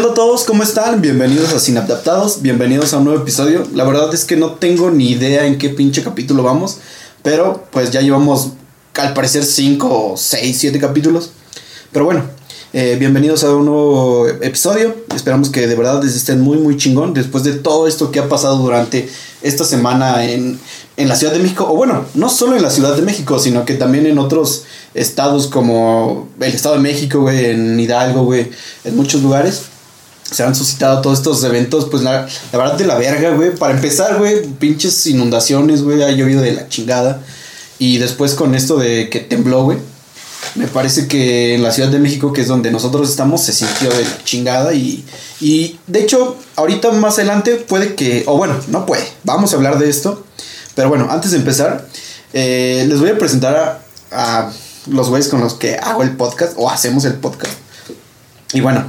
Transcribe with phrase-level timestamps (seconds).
[0.00, 0.44] onda a todos?
[0.44, 1.02] ¿Cómo están?
[1.02, 3.66] Bienvenidos a Sin Adaptados, bienvenidos a un nuevo episodio.
[3.74, 6.78] La verdad es que no tengo ni idea en qué pinche capítulo vamos,
[7.22, 8.52] pero pues ya llevamos
[8.94, 11.32] al parecer 5, 6, 7 capítulos.
[11.92, 12.22] Pero bueno,
[12.72, 14.96] eh, bienvenidos a un nuevo episodio.
[15.14, 18.56] Esperamos que de verdad estén muy, muy chingón después de todo esto que ha pasado
[18.56, 19.06] durante
[19.42, 20.58] esta semana en,
[20.96, 21.66] en la Ciudad de México.
[21.70, 24.64] O bueno, no solo en la Ciudad de México, sino que también en otros
[24.94, 28.50] estados como el Estado de México, güey, en Hidalgo, güey,
[28.84, 29.69] en muchos lugares.
[30.30, 33.54] Se han suscitado todos estos eventos, pues la, la verdad de la verga, güey.
[33.54, 37.22] Para empezar, güey, pinches inundaciones, güey, ha llovido de la chingada.
[37.78, 39.78] Y después con esto de que tembló, güey.
[40.54, 43.90] Me parece que en la Ciudad de México, que es donde nosotros estamos, se sintió
[43.90, 44.72] de la chingada.
[44.74, 45.04] Y,
[45.40, 49.78] y de hecho, ahorita más adelante puede que, o bueno, no puede, vamos a hablar
[49.78, 50.24] de esto.
[50.74, 51.86] Pero bueno, antes de empezar,
[52.32, 54.52] eh, les voy a presentar a, a
[54.86, 57.52] los güeyes con los que hago el podcast o hacemos el podcast.
[58.52, 58.84] Y bueno,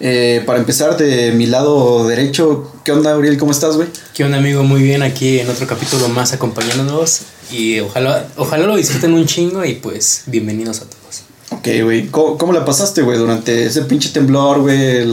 [0.00, 3.36] eh, para empezar de mi lado derecho, ¿qué onda, Uriel?
[3.36, 3.88] ¿Cómo estás, güey?
[4.14, 4.62] ¿Qué onda, amigo?
[4.62, 7.22] Muy bien, aquí en otro capítulo más acompañándonos.
[7.50, 11.22] Y ojalá, ojalá lo disfruten un chingo y pues bienvenidos a todos.
[11.50, 12.06] Ok, güey.
[12.08, 15.04] ¿Cómo, cómo la pasaste, güey, durante ese pinche temblor, güey?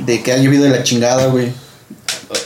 [0.00, 1.48] De que ha llovido de la chingada, güey.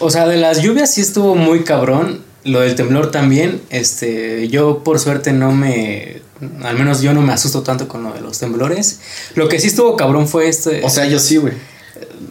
[0.01, 2.23] O sea, de las lluvias sí estuvo muy cabrón.
[2.45, 3.61] Lo del temblor también.
[3.71, 6.23] Este, yo por suerte no me.
[6.63, 8.99] Al menos yo no me asusto tanto con lo de los temblores.
[9.35, 10.83] Lo que sí estuvo cabrón fue este.
[10.85, 11.55] O sea, yo sí, güey.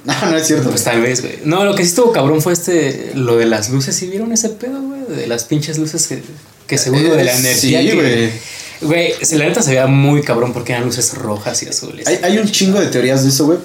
[0.05, 0.69] No, no es cierto.
[0.69, 1.39] Pues tal vez, güey.
[1.45, 3.11] No, lo que sí estuvo cabrón fue este.
[3.15, 3.95] Lo de las luces.
[3.95, 5.01] ¿Sí vieron ese pedo, güey?
[5.17, 6.21] De las pinches luces que.
[6.67, 7.79] Que según lo de la Eh, energía.
[7.81, 8.31] sí, güey.
[8.81, 12.05] Güey, la neta se veía muy cabrón porque eran luces rojas y azules.
[12.05, 13.59] Hay, hay un chingo de teorías de eso, güey.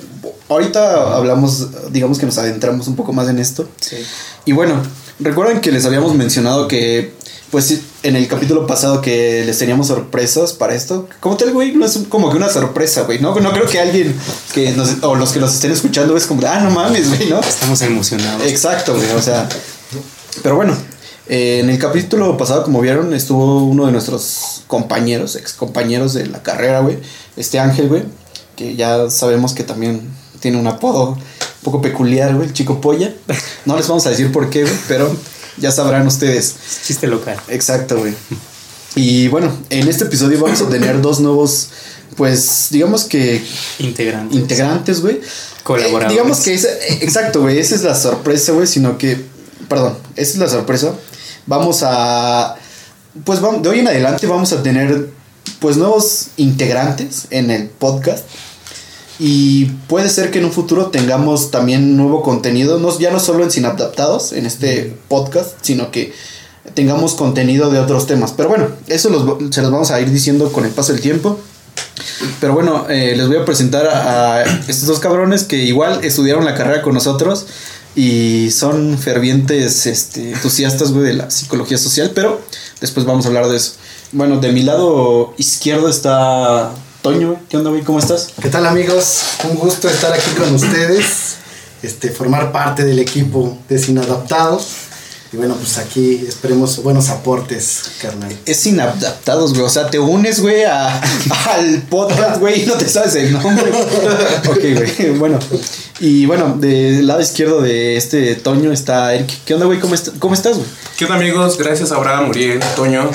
[0.48, 3.68] Ahorita hablamos, digamos que nos adentramos un poco más en esto.
[3.80, 3.96] Sí.
[4.44, 4.80] Y bueno,
[5.18, 7.12] recuerdan que les habíamos mencionado que,
[7.50, 11.08] pues en el capítulo pasado que les teníamos sorpresas para esto.
[11.20, 13.20] Como tal, güey, no es como que una sorpresa, güey.
[13.20, 14.14] No, no creo que alguien
[14.52, 17.40] que nos, o los que nos estén escuchando es como, ah, no mames, güey, ¿no?
[17.40, 18.46] Estamos emocionados.
[18.46, 19.48] Exacto, güey, o sea.
[20.42, 20.76] Pero bueno,
[21.28, 26.26] eh, en el capítulo pasado, como vieron, estuvo uno de nuestros compañeros, ex compañeros de
[26.26, 26.98] la carrera, güey.
[27.36, 28.02] Este Ángel, güey,
[28.56, 30.02] que ya sabemos que también
[30.40, 31.18] tiene un apodo un
[31.62, 33.14] poco peculiar, güey, el chico polla.
[33.64, 35.14] No les vamos a decir por qué, güey, pero
[35.60, 36.54] ya sabrán ustedes.
[36.84, 37.36] Chiste local.
[37.48, 38.14] Exacto, güey.
[38.94, 41.68] Y bueno, en este episodio vamos a tener dos nuevos,
[42.16, 43.44] pues, digamos que
[43.78, 44.36] Integrantes.
[44.38, 45.20] integrantes, güey.
[45.62, 46.08] Colaboradores.
[46.08, 49.24] Eh, digamos que esa, eh, exacto, güey, esa es la sorpresa, güey, sino que,
[49.68, 50.94] perdón, esa es la sorpresa.
[51.46, 52.56] Vamos a,
[53.24, 55.10] pues vamos, de hoy en adelante vamos a tener,
[55.60, 58.24] pues, nuevos integrantes en el podcast.
[59.20, 63.42] Y puede ser que en un futuro tengamos también nuevo contenido, no, ya no solo
[63.44, 66.12] en Sin Adaptados, en este podcast, sino que
[66.74, 68.32] tengamos contenido de otros temas.
[68.36, 71.38] Pero bueno, eso los- se los vamos a ir diciendo con el paso del tiempo.
[72.40, 76.44] Pero bueno, eh, les voy a presentar a, a estos dos cabrones que igual estudiaron
[76.44, 77.46] la carrera con nosotros
[77.96, 82.40] y son fervientes este, entusiastas, güey, de la psicología social, pero
[82.80, 83.72] después vamos a hablar de eso.
[84.12, 86.70] Bueno, de mi lado izquierdo está
[87.12, 87.40] Toño.
[87.48, 87.82] ¿Qué onda, güey?
[87.82, 88.28] ¿Cómo estás?
[88.42, 89.20] ¿Qué tal amigos?
[89.48, 91.36] Un gusto estar aquí con ustedes,
[91.82, 94.66] este, formar parte del equipo de Sin Adaptados.
[95.32, 98.34] Y bueno, pues aquí esperemos buenos aportes, carnal.
[98.44, 99.64] Es inadaptados, güey.
[99.64, 101.00] O sea, te unes, güey, a-
[101.54, 103.70] al podcast, güey, y no te sabes el nombre.
[104.48, 105.18] ok, güey.
[105.18, 105.38] Bueno.
[106.00, 109.30] Y bueno, del lado izquierdo de este Toño está Eric.
[109.46, 109.80] ¿Qué onda, güey?
[109.80, 110.68] ¿Cómo, est- ¿Cómo estás, güey?
[110.98, 111.56] ¿Qué onda amigos?
[111.56, 113.10] Gracias a Abraham, Muriel, Toño.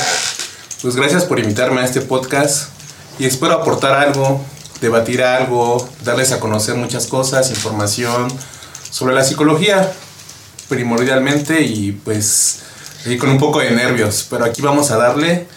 [0.81, 2.72] Pues gracias por invitarme a este podcast
[3.19, 4.41] y espero aportar algo,
[4.81, 8.27] debatir algo, darles a conocer muchas cosas, información
[8.89, 9.91] sobre la psicología
[10.69, 12.59] primordialmente y pues
[13.05, 15.47] y con un poco de nervios, pero aquí vamos a darle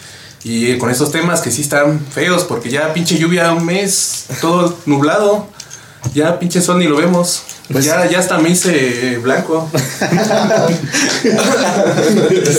[0.43, 4.77] y con estos temas que sí están feos porque ya pinche lluvia un mes, todo
[4.85, 5.47] nublado,
[6.13, 7.41] ya pinche sol ni lo vemos.
[7.71, 9.69] Pues- ya, ya hasta me hice blanco.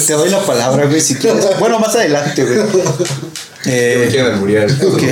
[0.07, 1.47] Te doy la palabra, güey, si quieres.
[1.59, 2.61] Bueno, más adelante, güey.
[3.65, 4.71] Eh, Quieren alburear.
[4.71, 5.03] ok.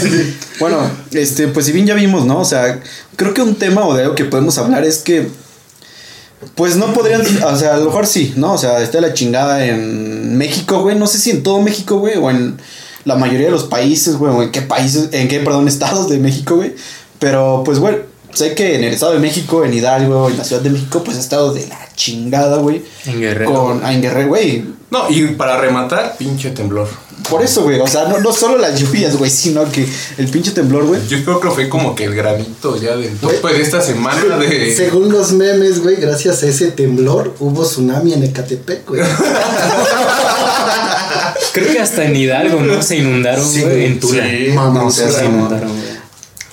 [0.60, 0.78] bueno,
[1.12, 2.38] este, pues si bien ya vimos, ¿no?
[2.40, 2.80] O sea,
[3.16, 5.28] creo que un tema o de algo que podemos hablar es que.
[6.54, 8.52] Pues no podrían, o sea, a lo mejor sí, ¿no?
[8.52, 10.96] O sea, está la chingada en México, güey.
[10.96, 12.58] No sé si en todo México, güey, o en
[13.04, 16.18] la mayoría de los países, güey, o en qué países, en qué, perdón, estados de
[16.18, 16.74] México, güey.
[17.18, 17.96] Pero, pues, güey,
[18.34, 21.16] sé que en el estado de México, en Hidalgo, en la ciudad de México, pues
[21.16, 22.82] ha estado de la chingada, güey.
[23.06, 23.52] En Guerrero.
[23.52, 24.64] Con, en Guerrero, güey.
[24.90, 26.88] No, y para rematar, pinche temblor.
[27.30, 27.80] Por eso, güey.
[27.80, 31.00] O sea, no, no solo las lluvias, güey, sino que el pinche temblor, güey.
[31.08, 34.74] Yo creo que fue como que el granito ya del tope de esta semana de...
[34.74, 39.02] Según los memes, güey, gracias a ese temblor hubo tsunami en Ecatepec, güey.
[41.52, 42.82] Creo que hasta en Hidalgo, ¿no?
[42.82, 43.86] Se inundaron, Sí, güey.
[43.86, 44.24] En Tula.
[44.28, 44.48] sí.
[44.54, 45.96] Mamón, Se inundaron, güey.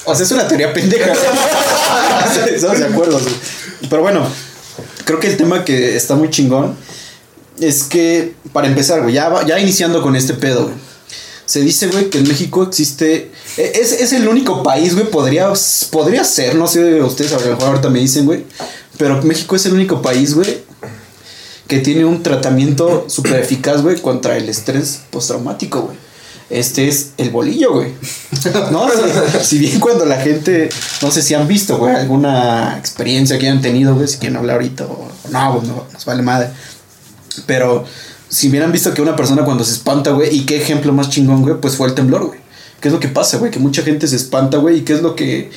[0.06, 1.12] O sea, es una teoría pendeja.
[2.56, 3.33] Estamos de acuerdo, güey.
[3.89, 4.25] Pero bueno,
[5.06, 6.75] creo que el tema que está muy chingón
[7.59, 10.75] es que, para empezar, güey, ya, ya iniciando con este pedo, güey.
[11.45, 13.31] Se dice, güey, que en México existe.
[13.57, 15.51] e- Es, es el único país, güey, podría,
[15.91, 18.45] podría ser, no sé, ustedes a lo mejor ahorita me dicen, güey.
[18.97, 20.59] Pero México es el único país, güey,
[21.67, 25.97] que tiene un tratamiento súper eficaz, güey, contra el estrés postraumático, güey.
[26.49, 27.94] Este es el bolillo, güey.
[28.71, 28.88] No,
[29.41, 30.69] si, si bien cuando la gente,
[31.01, 34.57] no sé si han visto, güey, alguna experiencia que hayan tenido, güey, si quieren hablar
[34.57, 36.49] ahorita o no, güey, no, nos vale madre.
[37.45, 37.85] Pero
[38.30, 41.09] si bien han visto que una persona cuando se espanta, güey, y qué ejemplo más
[41.09, 42.39] chingón, güey, pues fue el temblor, güey.
[42.81, 43.51] ¿Qué es lo que pasa, güey?
[43.51, 45.51] Que mucha gente se espanta, güey, y qué es lo que,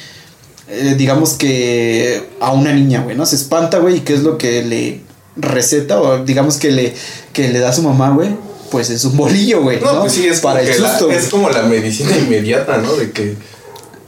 [0.69, 3.27] eh, digamos que a una niña, güey, ¿no?
[3.27, 5.01] Se espanta, güey, y qué es lo que le
[5.37, 6.95] receta o digamos que le,
[7.33, 8.31] que le da a su mamá, güey.
[8.71, 9.81] Pues es un bolillo, güey.
[9.81, 12.95] No, pues sí, es, para el la- es como la medicina inmediata, ¿no?
[12.95, 13.37] De que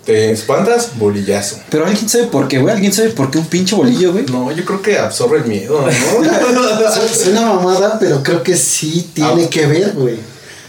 [0.08, 1.58] te espantas, bolillazo.
[1.68, 2.72] Pero alguien sabe por qué, güey.
[2.72, 4.24] Alguien sabe por qué un pinche bolillo, güey.
[4.24, 5.88] No, yo creo que absorbe el miedo, ¿no?
[7.04, 9.50] Es una mamada, pero creo que sí tiene Ah.
[9.50, 10.16] que ver, güey.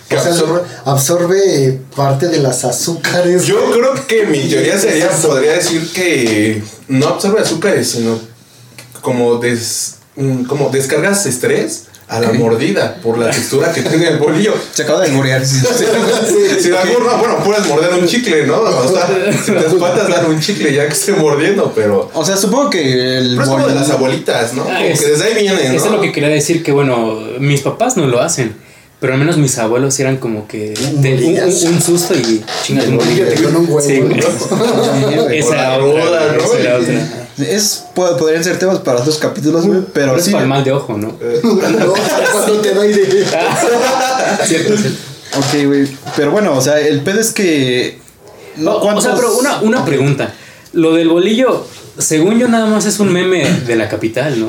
[0.09, 0.61] ¿Qué O sea, absorbe?
[0.83, 3.45] absorbe parte de las azúcares.
[3.45, 3.79] Yo güey.
[3.79, 8.19] creo que mi teoría sería, podría decir que no absorbe azúcares, sino
[8.99, 14.17] como des, mm, como descargas estrés a la mordida por la textura que tiene el
[14.17, 14.53] bolillo.
[14.73, 15.35] Se acaba de morir.
[16.59, 18.57] Si la morra, bueno, puedes morder un chicle, ¿no?
[18.61, 19.07] O sea,
[19.45, 22.09] si te espantas dar un chicle ya que esté mordiendo, pero.
[22.13, 24.63] O sea, supongo que el Pero es como de las abuelitas, ¿no?
[24.63, 25.73] Como Ah, que es- desde ahí viene, ¿no?
[25.75, 28.55] Eso es lo que quería decir, que bueno, mis papás no lo hacen.
[28.99, 31.63] Pero al menos mis abuelos eran como que Un de- un, bolillas.
[31.63, 33.23] un- un susto y chingas un bolillo.
[33.25, 34.19] Bolillo con un huevo, Sí, güey.
[35.15, 35.29] ¿no?
[35.29, 36.43] Esa otra, ¿no?
[36.43, 37.18] esa era otra.
[37.39, 39.81] Es, pod- podrían ser temas para otros capítulos, güey.
[39.93, 40.31] Pero es sí.
[40.31, 41.07] para el mal de ojo, ¿no?
[41.19, 41.93] No,
[42.33, 43.05] cuando te da aire.
[44.45, 44.97] Cierto, cierto.
[45.37, 45.87] Ok, güey.
[46.15, 47.99] Pero bueno, o sea, el pedo es que.
[48.57, 50.33] No, o ¿cuántos- sea, pero una, una pregunta.
[50.73, 51.65] Lo del bolillo,
[51.97, 54.47] según yo, nada más es un meme de la capital, ¿no?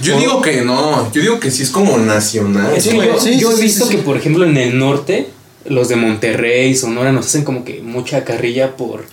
[0.00, 2.72] Yo digo que no, yo digo que sí es como nacional.
[2.74, 3.96] Es que yo, sí, yo sí, he sí, visto sí.
[3.96, 5.28] que, por ejemplo, en el norte,
[5.66, 9.04] los de Monterrey, Sonora, nos hacen como que mucha carrilla por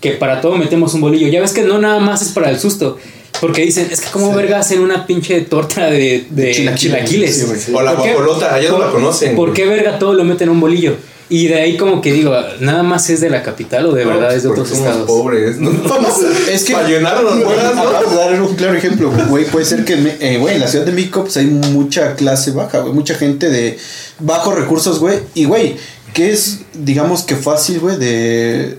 [0.00, 1.28] que para todo metemos un bolillo.
[1.28, 2.96] Ya ves que no nada más es para el susto.
[3.40, 6.80] Porque dicen, es que como verga hacen una pinche torta de, de Chilaquiles.
[6.80, 7.36] chilaquiles.
[7.38, 7.72] Sí, güey, sí.
[7.74, 9.36] O la guajolota, allá no ¿Por- la conocen.
[9.36, 10.96] ¿Por qué verga todo lo meten en un bolillo?
[11.30, 14.10] Y de ahí como que digo, ¿nada más es de la capital o de No,
[14.10, 15.06] verdad es de otros somos estados?
[15.06, 15.70] pobres, ¿no?
[16.50, 19.44] Es que- Para de dar un claro ejemplo, güey.
[19.44, 22.80] Puede ser que, eh, güey, en la Ciudad de México pues hay mucha clase baja,
[22.80, 22.92] güey.
[22.92, 23.78] Mucha gente de
[24.18, 25.20] bajos recursos, güey.
[25.34, 25.76] Y, güey,
[26.12, 28.76] que es, digamos que fácil, güey, de,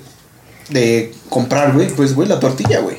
[0.71, 1.87] de comprar, güey.
[1.89, 2.97] Pues, güey, la tortilla, güey.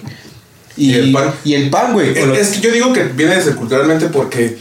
[0.77, 1.35] Y el pan.
[1.45, 2.11] Y el pan, güey.
[2.11, 4.57] Es, es que yo digo que viene desde culturalmente porque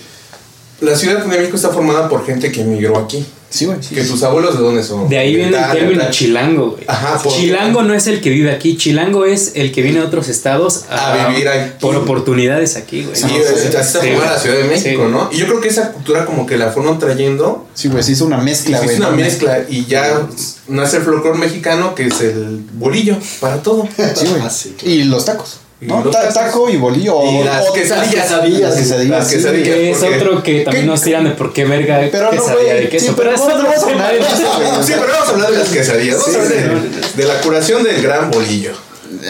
[0.81, 3.25] la Ciudad de México está formada por gente que emigró aquí.
[3.49, 3.79] Sí, güey.
[3.81, 3.93] sí.
[3.93, 5.09] Que tus abuelos de dónde son?
[5.09, 6.85] De ahí viene el término chilango, güey.
[6.87, 10.05] Ajá, porque- Chilango no es el que vive aquí, chilango es el que viene de
[10.05, 11.71] otros estados A vivir aquí.
[11.81, 13.13] por oportunidades aquí, güey.
[13.15, 15.11] Sí, No, así está sí, formada la Ciudad de México, Sí.
[15.11, 15.29] ¿no?
[15.33, 18.25] Y yo creo que esa cultura como que la fueron trayendo Sí, güey, se hizo
[18.25, 18.95] una mezcla, se güey.
[18.95, 19.21] hizo una ¿no?
[19.21, 20.27] mezcla y ya
[20.69, 23.85] nace el folclore mexicano que es el bolillo para todo.
[24.15, 24.41] Sí, güey.
[24.41, 24.49] Ah,
[24.83, 25.59] Y los tacos.
[25.81, 26.01] ¿No?
[26.09, 27.23] Ta- taco y bolillo.
[27.23, 28.31] Y o- las o- quesadillas.
[28.31, 29.09] Las quesadillas.
[29.09, 29.37] Las sí.
[29.63, 30.91] Que es porque- otro que también ¿Qué?
[30.91, 33.05] nos tiran de por qué verga Pero no, quesadilla de queso.
[33.07, 34.83] Sí, pero no no vamos a hablar de eso.
[34.85, 36.17] Sí, pero vamos a hablar de las quesadillas.
[36.17, 36.81] Vamos Sí, a hablar
[37.15, 38.71] de, la curación del gran bolillo.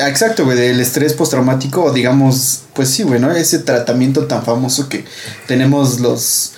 [0.05, 3.31] Exacto, güey, del estrés postraumático, digamos, pues sí, güey, ¿no?
[3.31, 5.05] Ese tratamiento tan famoso que
[5.47, 6.51] tenemos los,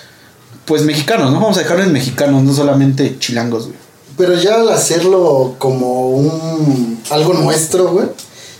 [0.65, 1.39] pues mexicanos, ¿no?
[1.39, 3.77] Vamos a dejarlo en mexicanos, no solamente chilangos, güey.
[4.17, 8.07] Pero ya al hacerlo como un algo nuestro, güey,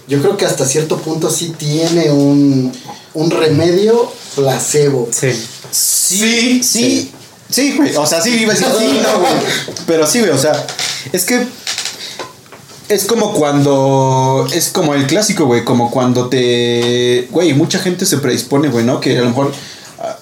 [0.07, 2.71] yo creo que hasta cierto punto sí tiene un,
[3.13, 5.09] un remedio placebo.
[5.11, 5.31] Sí.
[5.71, 7.11] Sí, sí,
[7.49, 9.33] sí, güey, o sea, sí, iba a decir sí, no, güey.
[9.87, 10.67] Pero sí, güey, o sea,
[11.11, 11.47] es que
[12.89, 18.17] es como cuando, es como el clásico, güey, como cuando te, güey, mucha gente se
[18.17, 18.99] predispone, güey, ¿no?
[18.99, 19.51] Que a lo mejor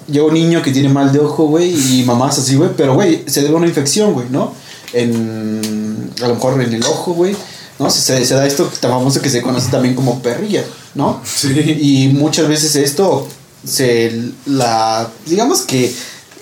[0.08, 3.24] llega un niño que tiene mal de ojo, güey, y mamás así, güey, pero, güey,
[3.28, 4.54] se debe a una infección, güey, ¿no?
[4.94, 7.36] En, a lo mejor en el ojo, güey,
[7.80, 7.90] ¿no?
[7.90, 10.63] Se, se da esto tan famoso que se conoce también como perrilla,
[10.96, 11.22] ¿no?
[11.24, 11.78] Sí.
[11.82, 13.28] Y muchas veces esto
[13.66, 15.94] se la digamos que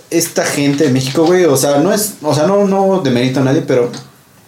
[0.10, 3.44] esta gente de México, güey, o sea, no es, o sea, no no demerito a
[3.44, 3.92] nadie, pero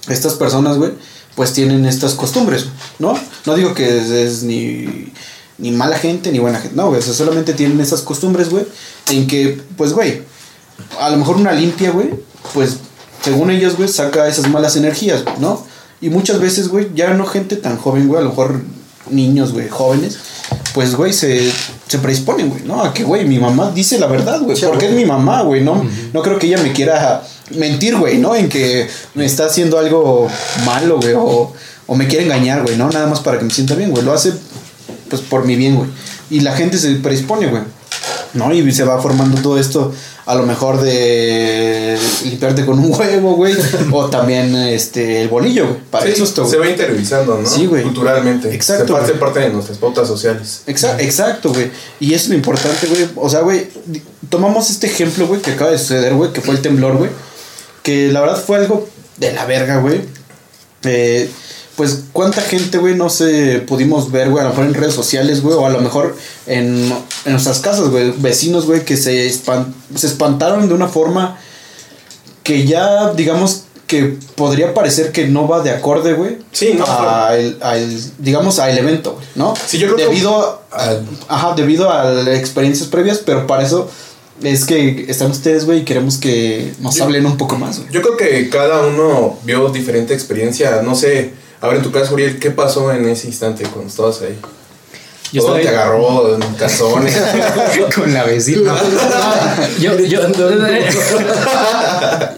[0.08, 0.92] estas personas, güey,
[1.36, 2.68] pues tienen estas costumbres,
[3.00, 3.18] ¿no?
[3.46, 5.12] No digo que es, es ni
[5.58, 8.66] ni mala gente ni buena gente, no, güey, o sea, solamente tienen esas costumbres, güey,
[9.10, 10.24] en que pues, güey,
[11.00, 12.10] a lo mejor una limpia, güey,
[12.54, 12.78] pues
[13.24, 15.66] según ellos, güey, saca esas malas energías, ¿no?
[16.02, 18.62] Y muchas veces, güey, ya no gente tan joven, güey, a lo mejor
[19.10, 20.18] niños, güey, jóvenes,
[20.74, 21.52] pues, güey, se,
[21.88, 22.84] se predisponen, güey, ¿no?
[22.84, 25.64] A que, güey, mi mamá dice la verdad, güey, Sí, porque es mi mamá, güey,
[25.64, 25.86] ¿no?
[26.14, 27.24] No creo que ella me quiera
[27.56, 28.36] mentir, güey, ¿no?
[28.36, 30.28] En que me está haciendo algo
[30.66, 31.54] malo, güey, o,
[31.88, 32.90] o me quiere engañar, güey, ¿no?
[32.90, 34.34] Nada más para que me sienta bien, güey, lo hace
[35.12, 35.90] pues por mi bien, güey.
[36.30, 37.64] Y la gente se predispone, güey.
[38.34, 38.54] ¿No?
[38.54, 39.94] Y se va formando todo esto,
[40.32, 43.54] a lo mejor de limpiarte con un huevo, güey.
[43.92, 45.80] o también este el bolillo, güey.
[45.92, 47.48] Para Sí, se va interiorizando, ¿no?
[47.50, 47.84] Sí, güey.
[47.84, 48.54] Culturalmente.
[48.54, 50.62] Exacto, Se parte parte de nuestras pautas sociales.
[50.68, 51.70] Exa- Exacto, güey.
[52.00, 53.10] Y es lo importante, güey.
[53.18, 53.68] O sea, güey,
[54.30, 57.10] tomamos este ejemplo, güey, que acaba de suceder, güey, que fue el temblor, güey.
[57.84, 60.02] Que la verdad fue algo de la verga, güey.
[60.84, 61.30] Eh,
[61.82, 64.42] pues, ¿cuánta gente, güey, no se pudimos ver, güey?
[64.42, 66.94] A lo mejor en redes sociales, güey, o a lo mejor en,
[67.26, 68.12] en nuestras casas, güey.
[68.18, 71.40] Vecinos, güey, que se, espan- se espantaron de una forma
[72.44, 76.38] que ya, digamos, que podría parecer que no va de acorde, güey.
[76.52, 79.56] Sí, no, a el- a el- digamos, al evento, güey, ¿no?
[79.66, 83.90] Sí, yo creo que- debido a, ajá, debido a experiencias previas, pero para eso
[84.44, 87.92] es que están ustedes, güey, y queremos que nos Yo- hablen un poco más, güey.
[87.92, 90.84] Yo creo que cada uno vio diferente experiencia.
[90.84, 94.22] No sé, a ver, en tu caso, Uriel, ¿qué pasó en ese instante cuando estabas
[94.22, 94.38] ahí?
[95.32, 97.16] Yo ¿Todo te ahí- agarró en calzones?
[97.96, 98.74] con la vecina.
[99.80, 100.20] yo, yo,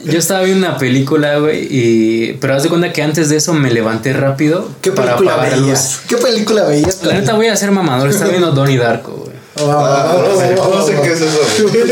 [0.06, 3.54] yo estaba viendo una película, güey, y pero haz de cuenta que antes de eso
[3.54, 5.66] me levanté rápido ¿Qué para película apagar la luz.
[5.68, 6.00] veías?
[6.08, 7.04] ¿Qué película veías?
[7.04, 9.33] La neta voy a ser mamador, estaba viendo Donnie Darko, güey.
[9.56, 11.68] Ah, no sé, no sé qué es eso.
[11.70, 11.88] güey.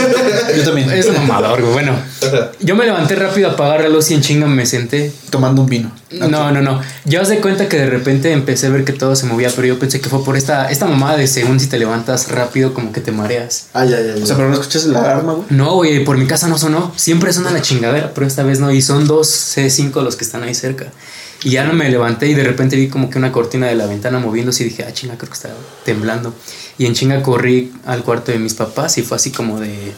[0.58, 0.92] Yo también.
[0.92, 1.74] Es mamador, güey.
[1.74, 1.96] Bueno,
[2.60, 5.12] yo me levanté rápido a apagar la luz y en chinga me senté.
[5.30, 5.92] Tomando un vino.
[6.12, 6.82] No, no, no.
[7.06, 9.68] Yo os de cuenta que de repente empecé a ver que todo se movía, pero
[9.68, 12.92] yo pensé que fue por esta, esta mamada de según si te levantas rápido, como
[12.92, 13.68] que te mareas.
[13.74, 14.24] Ay, ay, ay.
[14.24, 15.46] O sea, pero no escuchas la alarma, güey.
[15.52, 16.92] No, güey, por mi casa no sonó.
[16.96, 18.72] Siempre suena la chingadera, pero esta vez no.
[18.72, 20.88] Y son dos C5 los que están ahí cerca.
[21.44, 23.88] Y ya no me levanté y de repente vi como que una cortina de la
[23.88, 25.50] ventana moviéndose y dije, ah, chinga, creo que está
[25.86, 26.34] temblando.
[26.78, 29.92] Y en chinga corrí al cuarto de mis papás y fue así como de,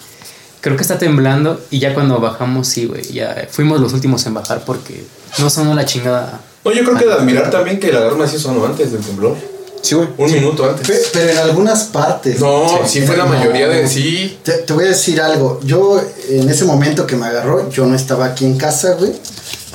[0.62, 1.59] creo que está temblando.
[1.69, 5.03] Y ya cuando bajamos, sí, güey, ya fuimos los últimos en bajar porque
[5.39, 6.39] no sonó la chingada.
[6.63, 9.35] No, yo creo que de admirar también que la alarma sí sonó antes del temblor.
[9.81, 10.07] Sí, güey.
[10.17, 10.88] Un minuto antes.
[10.88, 12.39] Pe- Pero en algunas partes.
[12.39, 13.31] No, sí, fue la No.
[13.33, 14.39] mayoría de sí.
[14.43, 15.59] Te, te voy a decir algo.
[15.65, 19.12] Yo, en ese momento que me agarró, yo no estaba aquí en casa, güey.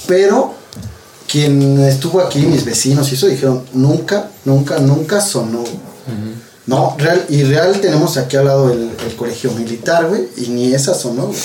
[0.06, 0.54] Pero
[1.28, 5.62] quien estuvo aquí, mis vecinos y eso, dijeron, nunca, nunca, nunca sonó.
[6.66, 10.74] No, real, y real tenemos aquí al lado el, el colegio militar, güey, y ni
[10.74, 11.38] esa sonó, güey.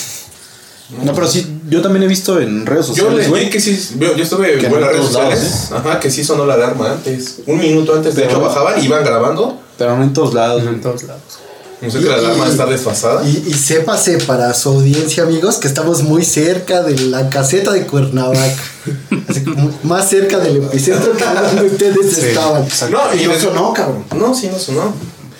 [1.05, 3.49] No, pero sí, yo también he visto en redes Yo sociales, leí güey.
[3.49, 6.11] que sí, yo, yo estuve Que en en las redes todos lados, sociales, ajá, que
[6.11, 7.37] sí sonó la alarma antes.
[7.47, 9.59] Un minuto antes, de Pero- hecho bajaban, iban grabando.
[9.77, 11.21] Pero no en todos lados, No en todos lados.
[11.83, 13.27] No sé que la alarma está desfasada.
[13.27, 17.85] Y, y sépase para su audiencia, amigos, que estamos muy cerca de la caseta de
[17.85, 18.63] Cuernavaca.
[19.27, 22.65] Así como más cerca del epicentro que donde ustedes estaban.
[22.89, 24.05] No, y y no sonó, cabrón.
[24.15, 24.93] No, sí, no sonó.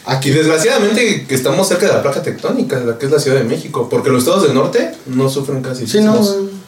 [0.06, 0.30] Aquí.
[0.30, 3.46] Y desgraciadamente que estamos cerca de la placa tectónica, la que es la Ciudad de
[3.46, 5.88] México, porque los estados del norte no sufren casi.
[5.88, 6.20] Sí, no.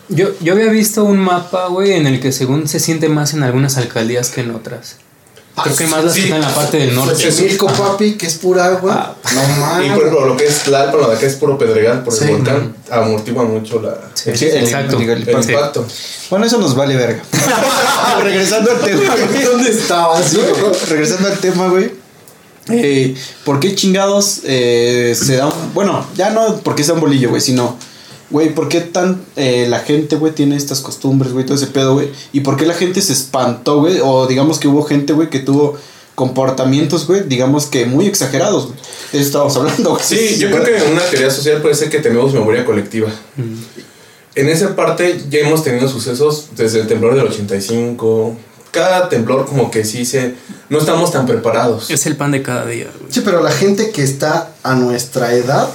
[0.07, 3.43] Yo, yo había visto un mapa, güey, en el que según se siente más en
[3.43, 4.97] algunas alcaldías que en otras.
[5.63, 6.23] Creo que más las sí.
[6.23, 7.13] que en la parte del norte.
[7.23, 9.15] Pues Milco, papi, que es pura agua.
[9.33, 9.85] no Y por mames.
[9.87, 12.25] ejemplo, lo que es Tlalpan, lo de acá es puro pedregal por Sí.
[12.25, 14.97] el volcán, amortigua mucho la, Sí, el- exacto.
[14.97, 15.51] el- el- el Sí.
[15.53, 15.85] impacto.
[16.29, 17.23] Bueno, eso nos vale verga.
[18.23, 19.43] Regresando al tema, güey.
[19.43, 20.33] ¿Dónde estabas?
[20.89, 21.91] Regresando al tema, güey.
[22.69, 27.29] Eh, ¿Por qué chingados eh, se da un- Bueno, ya no porque sea un bolillo,
[27.29, 27.77] güey, sino...
[28.31, 31.93] Güey, ¿por qué tan eh, la gente, güey, tiene estas costumbres, güey, todo ese pedo,
[31.93, 32.09] güey?
[32.33, 33.99] ¿Y por qué la gente se espantó, güey?
[34.03, 35.77] O digamos que hubo gente, güey, que tuvo
[36.15, 38.79] comportamientos, güey, digamos que muy exagerados, güey.
[39.11, 40.03] De eso estábamos hablando, güey.
[40.03, 43.09] Sí, yo creo que en una teoría social puede ser que tenemos memoria colectiva.
[44.33, 48.35] En esa parte ya hemos tenido sucesos desde el temblor del 85.
[48.71, 50.33] Cada temblor como que sí se...
[50.69, 51.89] No estamos tan preparados.
[51.91, 53.11] Es el pan de cada día, güey.
[53.11, 55.69] Sí, pero la gente que está a nuestra edad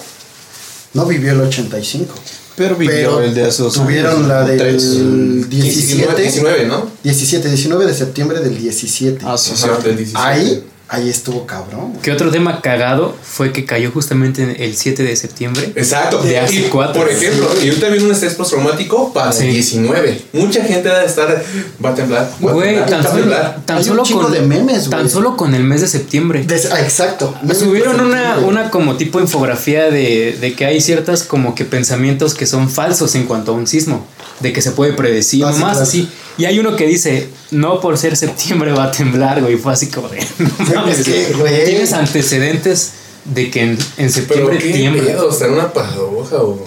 [0.92, 2.12] no vivió el 85.
[2.60, 5.48] Pero el de dos tuvieron años, la del tres.
[5.48, 6.22] 17.
[6.22, 6.86] 19, ¿no?
[7.02, 9.24] 17, 19 de septiembre del 17.
[9.24, 9.64] Ah, sí, sí.
[9.64, 10.18] Ajá, del 17.
[10.18, 11.92] ahí, ahí estuvo cabrón.
[12.02, 15.72] Que otro tema cagado fue que cayó justamente el 7 de septiembre.
[15.76, 16.20] Exacto.
[16.20, 17.00] De hace Y, cuatro.
[17.00, 19.46] Por ejemplo, y ahorita viene un estrés postraumático para Sí.
[19.46, 20.20] el 19.
[20.32, 21.42] Mucha gente debe estar...
[21.84, 22.30] Va a temblar.
[22.44, 25.00] va a Güey, temblar, tan va a solo, tan solo con de memes, güey.
[25.00, 26.44] Tan solo con el mes de septiembre.
[26.72, 27.34] Ah, exacto.
[27.56, 28.48] Subieron una, Güey.
[28.48, 33.14] una como tipo infografía de, de que hay ciertas como que pensamientos que son falsos
[33.14, 34.04] en cuanto a un sismo,
[34.40, 35.80] de que se puede predecir, Ah, sí, claro.
[35.80, 36.08] así.
[36.38, 39.88] Y hay uno que dice, no por ser septiembre va a temblar, güey, fue así
[39.88, 40.18] como de,
[40.80, 41.64] no mames, que, güey.
[41.64, 42.92] tienes antecedentes
[43.24, 45.04] de que en, en Pero septiembre qué tiembla.
[45.04, 46.66] pedo, está en una paradoja o...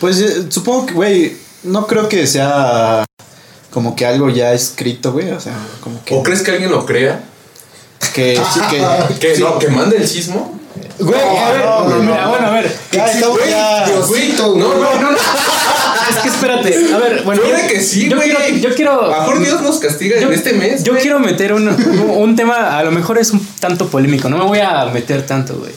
[0.00, 3.04] Pues eh, supongo que, güey, no creo que sea
[3.70, 5.30] como que algo ya escrito, güey.
[5.30, 6.14] O sea, como que.
[6.14, 7.24] ¿O crees que alguien lo crea?
[8.14, 9.42] que, sí, que Que sí.
[9.42, 10.58] no, que mande el sismo.
[10.98, 12.30] Güey, a ver, no, no, mira, no.
[12.30, 12.76] bueno, a ver.
[12.92, 13.86] Ya estamos Güey, ya.
[13.86, 15.18] Diosito, no, no, no, no.
[16.10, 16.92] es que espérate.
[16.94, 17.42] A ver, bueno.
[17.42, 19.02] Puede que sí, yo quiero, yo quiero.
[19.12, 20.84] A lo mejor Dios nos castiga yo- en este mes.
[20.84, 21.02] Yo güey.
[21.02, 24.58] quiero meter un, un tema, a lo mejor es un tanto polémico, no me voy
[24.60, 25.72] a meter tanto, güey.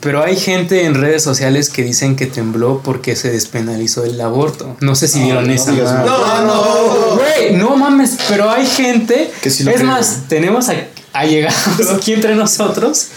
[0.00, 4.76] Pero hay gente en redes sociales que dicen que tembló porque se despenalizó el aborto.
[4.80, 5.72] No sé si vieron esa.
[5.72, 6.10] digas madre.
[6.10, 7.16] No, no.
[7.16, 9.30] Güey, no mames, pero hay gente.
[9.42, 10.74] Que sí lo es más, tenemos a,
[11.12, 13.08] allegados aquí entre nosotros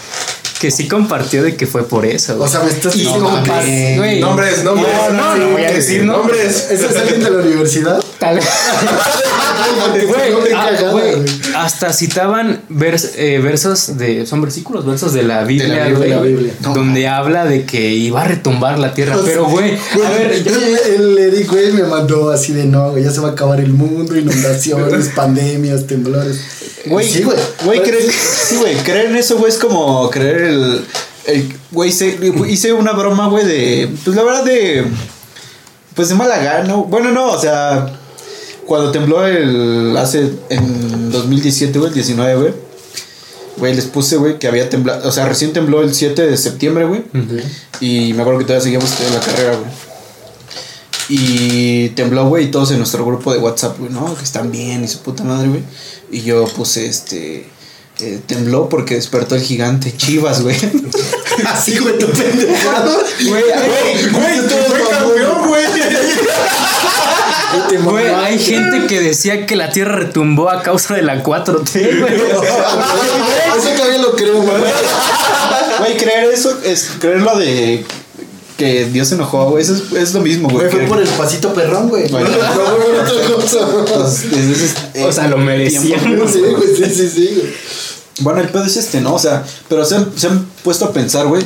[0.60, 2.38] que sí compartió de que fue por eso.
[2.38, 4.62] O sea, me estás diciendo Nombres, nombres.
[4.62, 4.74] No,
[5.10, 6.38] no, no voy a decir nombres.
[6.38, 6.70] Nombres.
[6.70, 8.04] ¿Ese es alguien de la universidad?
[8.18, 8.46] Tal vez.
[10.06, 11.24] Güey,
[11.64, 14.26] Hasta citaban vers- eh, versos de.
[14.26, 16.54] Son versículos, versos de la Biblia, Biblia, güey, de la Biblia.
[16.60, 19.16] Donde habla de que iba a retumbar la tierra.
[19.24, 23.04] Pero, güey, a ver, yo- el, el Eric, güey, me mandó así de no, güey,
[23.04, 26.40] ya se va a acabar el mundo, inundaciones, pandemias, temblores.
[26.86, 27.36] Güey, sí, güey.
[27.64, 30.84] Güey, creer, sí, güey, creer en eso, güey, es como creer el.
[31.26, 33.88] el güey, hice, hice una broma, güey, de.
[34.04, 34.84] Pues la verdad, de.
[35.94, 36.74] Pues de mala gana.
[36.76, 37.96] Bueno, no, o sea.
[38.70, 39.96] Cuando tembló el.
[39.96, 40.30] Hace.
[40.48, 42.54] En 2017, güey, el 19, güey.
[43.56, 45.08] Güey, les puse, güey, que había temblado.
[45.08, 47.02] O sea, recién tembló el 7 de septiembre, güey.
[47.80, 49.70] Y me acuerdo que todavía seguíamos en la carrera, güey.
[51.08, 54.14] Y tembló, güey, y todos en nuestro grupo de WhatsApp, güey, ¿no?
[54.16, 55.64] Que están bien y su puta madre, güey.
[56.12, 57.48] Y yo puse, este...
[57.98, 60.56] eh, tembló porque despertó el gigante Chivas, güey.
[61.44, 63.02] Así, güey, tu pendejado.
[63.28, 63.42] Güey,
[64.12, 65.64] güey, Fue campeón, güey.
[67.84, 72.14] Güey, hay gente que decía que la tierra retumbó a causa de la 4T, güey.
[72.14, 74.62] Eso todavía lo creo, güey.
[75.78, 77.84] Güey, creer eso es creer lo de
[78.56, 79.62] que Dios se enojó, güey.
[79.64, 80.68] Eso es, es lo mismo, güey.
[80.70, 82.08] Fue por el pasito perrón, güey.
[82.10, 82.28] Bueno.
[83.94, 85.82] Pues, es- es- es- O sea, lo merecían.
[86.00, 87.52] tiempo, Sí, güey, sí, sí, sí, güey.
[88.20, 89.14] Bueno, el pedo es este, ¿no?
[89.14, 91.42] O sea, pero se han, se han puesto a pensar, güey.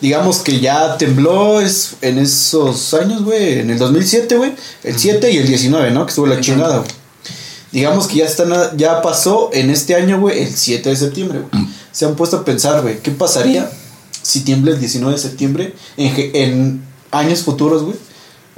[0.00, 3.60] Digamos que ya tembló es en esos años, güey.
[3.60, 4.52] En el 2007, güey.
[4.84, 6.06] El 7 y el 19, ¿no?
[6.06, 6.90] Que estuvo la chingada, güey.
[7.72, 11.66] Digamos que ya están, ya pasó en este año, güey, el 7 de septiembre, güey.
[11.92, 13.70] Se han puesto a pensar, güey, ¿qué pasaría
[14.22, 17.96] si tiembla el 19 de septiembre en, en años futuros, güey?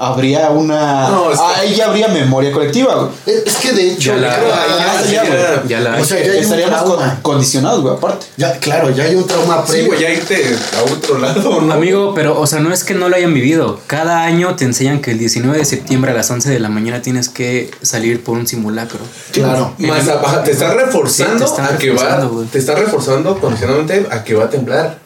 [0.03, 1.09] Habría una...
[1.11, 3.11] No, es que- Ahí ya habría memoria colectiva, güey.
[3.47, 5.69] Es que de hecho, Ya la- creo Ah, ya- ya, güey.
[5.69, 6.01] Ya la.
[6.01, 8.27] O sea, ya Estaríamos con- condicionados, güey, aparte.
[8.39, 9.87] Ya, claro, ya hay un trauma Sí, previo.
[9.89, 11.73] güey, ya irte a otro lado, ¿no?
[11.75, 13.79] Amigo, pero, o sea, no es que no lo hayan vivido.
[13.87, 17.03] Cada año te enseñan que el 19 de septiembre a las 11 de la mañana
[17.03, 19.01] tienes que salir por un simulacro.
[19.33, 19.75] Claro.
[19.77, 24.07] Más abajo, te está reforzando Sí, te está a que va, te está reforzando condicionalmente
[24.11, 24.99] a que va a temblar.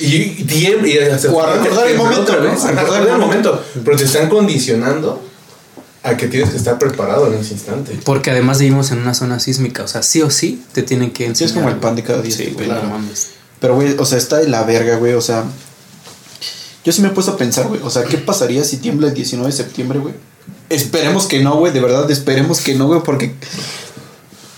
[0.00, 2.42] Y, y, tiembla, y hasta- O a recordar el momento, ¿no?
[2.50, 3.64] vez, A recordar el momento.
[3.84, 5.22] Pero te están condicionando
[6.04, 7.98] a que tienes que estar preparado en ese instante.
[8.04, 9.82] Porque además vivimos en una zona sísmica.
[9.82, 11.48] O sea, sí o sí te tienen que Sí, enseñar.
[11.50, 12.34] es como el pan de cada día.
[12.36, 12.84] Sí, claro.
[12.84, 13.30] no mames.
[13.60, 15.14] Pero, güey, o sea, está de la verga, güey.
[15.14, 15.44] O sea,
[16.84, 17.80] yo sí me he puesto a pensar, güey.
[17.82, 20.14] O sea, ¿qué pasaría si tiembla el 19 de septiembre, güey?
[20.70, 21.72] Esperemos que no, güey.
[21.72, 23.00] De verdad, esperemos que no, güey.
[23.02, 23.34] Porque,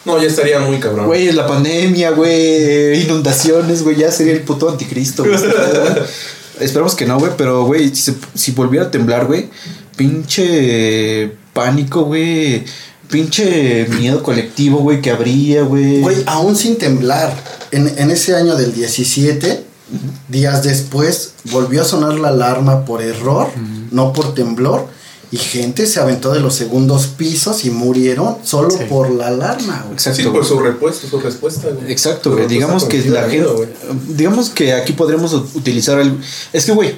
[0.05, 1.07] No, ya estaría muy cabrón.
[1.07, 3.03] güey, es la pandemia, güey.
[3.03, 3.97] Inundaciones, güey.
[3.97, 5.37] Ya sería el puto anticristo, güey.
[6.61, 7.33] Esperemos que no, güey.
[7.37, 9.51] Pero, güey, si volviera a temblar, güey.
[9.97, 12.65] Pinche pánico, güey.
[13.11, 16.01] Pinche miedo colectivo, güey, que habría, güey.
[16.01, 17.35] Güey, aún sin temblar,
[17.73, 19.65] en, en ese año del 17,
[20.29, 23.49] días después, volvió a sonar la alarma por error,
[23.91, 24.87] no por temblor,
[25.33, 28.85] y gente se aventó de los segundos pisos y murieron solo Sí.
[28.89, 29.95] por la alarma, güey.
[29.95, 30.23] Exacto.
[30.23, 31.93] Sí, por su respuesta, su respuesta, güey.
[31.93, 32.43] Exacto, güey.
[32.49, 33.37] respuesta Digamos que la gente.
[33.37, 33.67] miedo.
[34.09, 36.19] Digamos que aquí podremos utilizar el.
[36.53, 36.95] Es que, güey.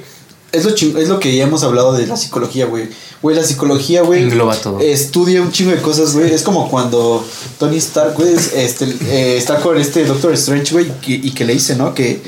[0.52, 2.86] Es lo, ching- es lo que ya hemos hablado de la psicología, güey.
[3.22, 4.22] Güey, la psicología, güey.
[4.24, 4.80] Engloba todo.
[4.80, 6.30] Estudia un chingo de cosas, güey.
[6.30, 7.24] Es como cuando
[7.58, 11.46] Tony Stark, güey, es- este, eh, está con este Doctor Strange, güey, que- y que
[11.46, 11.94] le dice, ¿no?
[11.94, 12.20] Que.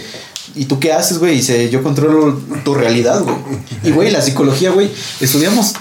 [0.55, 1.35] ¿Y tú qué haces, güey?
[1.37, 3.37] Dice, yo controlo tu realidad, güey.
[3.83, 4.89] Y, güey, la psicología, güey,
[5.21, 5.73] estudiamos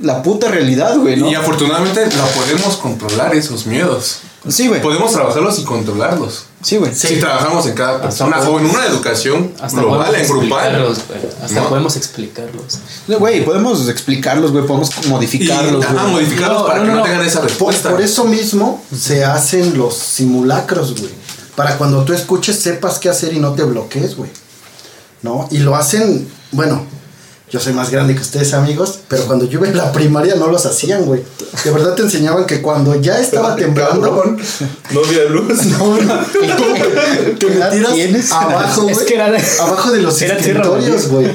[0.00, 1.28] la puta realidad, güey, ¿no?
[1.30, 4.18] Y afortunadamente la podemos controlar esos miedos.
[4.48, 4.80] Sí, güey.
[4.80, 6.44] Podemos trabajarlos y controlarlos.
[6.62, 6.94] Sí, güey.
[6.94, 10.66] Si trabajamos en cada persona Hasta o en una educación Hasta global, podemos en grupal.
[10.66, 11.20] explicarlos, güey.
[11.44, 11.68] Hasta ¿No?
[11.68, 12.78] podemos explicarlos.
[13.08, 14.64] Güey, podemos explicarlos, güey.
[14.66, 16.12] Podemos Y modificarlos, ajá, güey.
[16.12, 17.02] modificarlos No, para no, que no, no.
[17.02, 17.90] tengan esa Por, respuesta.
[17.90, 21.12] por eso mismo se hacen los simulacros, güey.
[21.56, 24.30] Para cuando tú escuches sepas qué hacer y no te bloquees, güey.
[25.22, 25.48] ¿No?
[25.50, 26.84] Y lo hacen, bueno,
[27.50, 30.48] yo soy más grande que ustedes, amigos, pero cuando yo iba en la primaria no
[30.48, 31.22] los hacían, güey.
[31.64, 34.38] De verdad te enseñaban que cuando ya estaba temblando, Cabrón,
[34.90, 35.64] no había luz.
[35.66, 36.14] no, no,
[37.38, 41.30] te abajo, Es que era de- abajo de los escritorios, güey.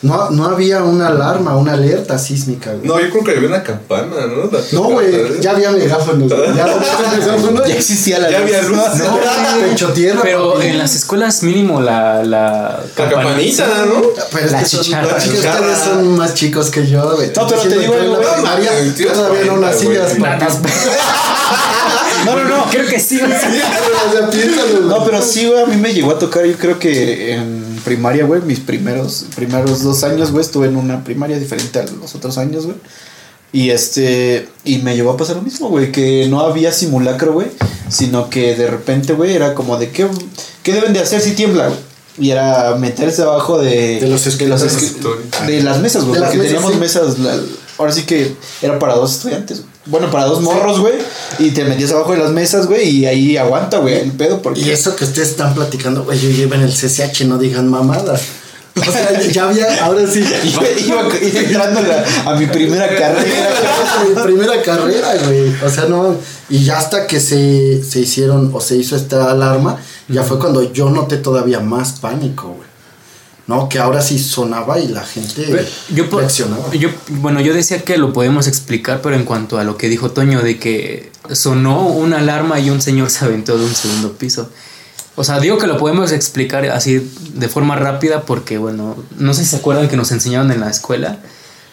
[0.00, 2.86] No, no había una alarma, una alerta sísmica, güey.
[2.86, 4.48] No, yo creo que había una campana, ¿no?
[4.50, 6.28] La- No, güey, ya había megáfonos.
[6.32, 6.54] güey.
[6.54, 6.66] Ya.
[7.66, 8.78] Ya existía la Ya había luz.
[8.78, 9.10] No,
[9.58, 10.20] güey, pecho tierra.
[10.22, 10.66] Pero papi.
[10.68, 14.02] en las escuelas mínimo la, la, La campanita, ¿no?
[14.32, 15.16] Pero es La que chicharra.
[15.16, 17.32] ustedes son más chicos que yo, güey.
[17.34, 18.26] No, pero te digo algo, güey.
[18.26, 18.70] No, Todavía
[19.46, 20.30] no 40, nacías, güey.
[22.24, 22.64] No, no, no.
[22.70, 23.20] Creo que sí.
[23.20, 24.88] O sea, piénsalo, güey.
[24.88, 28.24] No, pero sí, güey, a mí me llegó a tocar, yo creo que en primaria,
[28.24, 32.36] güey, mis primeros, primeros dos años, güey, estuve en una primaria diferente a los otros
[32.38, 32.76] años, güey.
[33.50, 37.48] Y este, y me llegó a pasar lo mismo, güey, que no había simulacro, güey,
[37.88, 40.06] sino que de repente, güey, era como de, ¿qué,
[40.62, 41.78] qué deben de hacer si tiembla, güey?
[42.20, 46.52] Y era meterse abajo de, De los escri- de las mesas, güey, De porque mesas,
[46.52, 46.78] teníamos sí.
[46.78, 47.38] mesas, la-
[47.78, 49.70] ahora sí que era para dos estudiantes, güey.
[49.88, 50.94] Bueno, para dos morros, güey,
[51.38, 54.60] y te metías abajo de las mesas, güey, y ahí aguanta, güey, el pedo, porque...
[54.60, 58.22] Y eso que ustedes están platicando, güey, yo llevo en el CCH, no digan mamadas.
[58.76, 60.20] O sea, ya había, ahora sí.
[60.44, 63.48] Iba, iba- iba entrando a, la- a mi primera carrera.
[64.14, 65.52] Mi primera carrera, güey.
[65.64, 66.14] O sea, no.
[66.48, 70.70] Y ya hasta que se, se hicieron o se hizo esta alarma, ya fue cuando
[70.72, 72.67] yo noté todavía más pánico, güey.
[73.48, 77.96] No, que ahora sí sonaba y la gente Pero yo, yo, bueno, yo decía que
[77.96, 82.18] lo podemos explicar, pero en cuanto a lo que dijo Toño, de que sonó una
[82.18, 84.50] alarma y un señor se aventó de un segundo piso.
[85.16, 89.44] O sea, digo que lo podemos explicar así de forma rápida porque, bueno, no sé
[89.44, 91.18] si se acuerdan que nos enseñaron en la escuela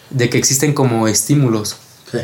[0.08, 1.76] de que existen como estímulos.
[2.10, 2.18] Sí.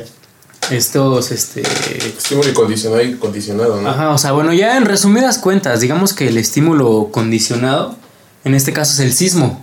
[0.71, 1.61] Estos, este...
[1.61, 3.88] Estímulo y condicionado y condicionado, ¿no?
[3.91, 7.97] Ajá, o sea, bueno, ya en resumidas cuentas, digamos que el estímulo condicionado,
[8.45, 9.61] en este caso es el sismo.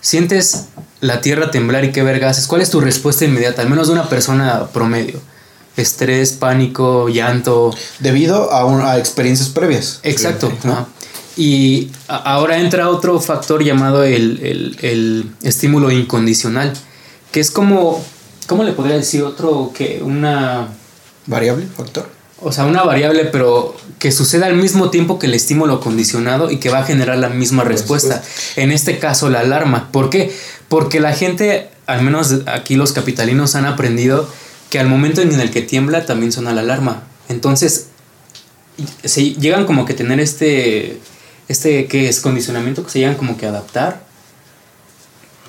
[0.00, 0.66] Sientes
[1.00, 2.46] la tierra temblar y qué verga haces.
[2.46, 3.62] ¿Cuál es tu respuesta inmediata?
[3.62, 5.20] Al menos de una persona promedio.
[5.76, 7.74] Estrés, pánico, llanto.
[8.00, 10.00] Debido a, un- a experiencias previas.
[10.02, 10.52] Exacto.
[11.36, 16.72] Y ahora entra otro factor llamado el, el- el estímulo incondicional,
[17.32, 18.04] que es como,
[18.46, 20.68] ¿cómo le podría decir otro que una...
[21.26, 22.10] Variable, factor.
[22.42, 26.56] O sea, una variable, pero que suceda al mismo tiempo que el estímulo condicionado y
[26.56, 28.22] que va a generar la misma respuesta.
[28.56, 29.92] En este caso, la alarma.
[29.92, 30.34] ¿Por qué?
[30.68, 34.26] Porque la gente, al menos aquí los capitalinos han aprendido
[34.70, 37.02] que al momento en el que tiembla también suena la alarma.
[37.28, 37.88] Entonces,
[39.04, 40.98] se llegan como que tener este,
[41.48, 42.20] este, ¿qué es?
[42.20, 44.02] Condicionamiento que se llegan como que a adaptar.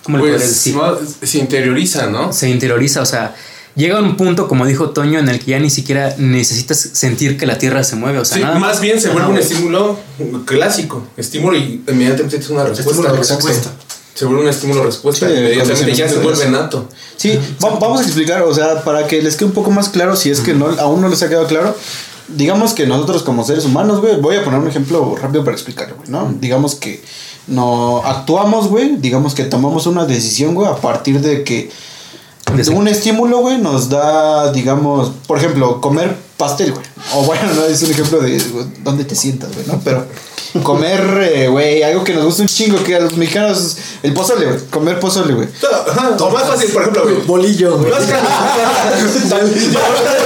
[0.04, 0.76] ¿Cómo le Pues decir?
[0.76, 2.34] no, se interioriza, ¿no?
[2.34, 3.36] se interioriza, o sea,
[3.76, 7.46] llega un punto, como dijo Toño, en el que ya ni siquiera necesitas sentir que
[7.46, 9.98] la tierra se mueve, o sea, Sí, nada más bien se vuelve un estímulo
[10.46, 11.04] clásico.
[11.18, 12.92] Estímulo y inmediatamente es una respuesta.
[12.92, 13.48] Estímulo Exacto.
[13.48, 13.72] respuesta.
[14.14, 15.28] Se vuelve un estímulo respuesta.
[15.28, 16.88] Sí, inmediatamente ya se vuelve nato.
[17.18, 20.16] Sí, va- vamos a explicar, o sea, para que les quede un poco más claro,
[20.16, 21.76] si es que no, aún no les ha quedado claro.
[22.28, 25.96] Digamos que nosotros como seres humanos, güey, voy a poner un ejemplo rápido para explicarlo,
[25.98, 26.34] güey, ¿no?
[26.40, 27.02] Digamos que
[27.48, 31.70] no actuamos, güey, digamos que tomamos una decisión, güey, a partir de que
[32.56, 36.86] De un estímulo, güey, nos da, digamos, por ejemplo, comer pastel, güey.
[37.16, 38.42] O bueno, no es un ejemplo de
[38.84, 39.80] dónde te sientas, güey, ¿no?
[39.84, 40.06] Pero
[40.64, 44.46] comer, eh, güey, algo que nos gusta un chingo, que a los mexicanos, el pozole,
[44.48, 45.48] güey, comer pozole, güey.
[46.20, 47.16] O más fácil, por ejemplo, güey.
[47.26, 47.90] Bolillo, güey.
[47.92, 48.22] Vas, cam-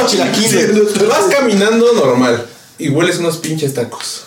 [0.07, 1.07] Chilaquiles.
[1.07, 2.45] vas caminando normal
[2.77, 4.21] y hueles unos pinches tacos.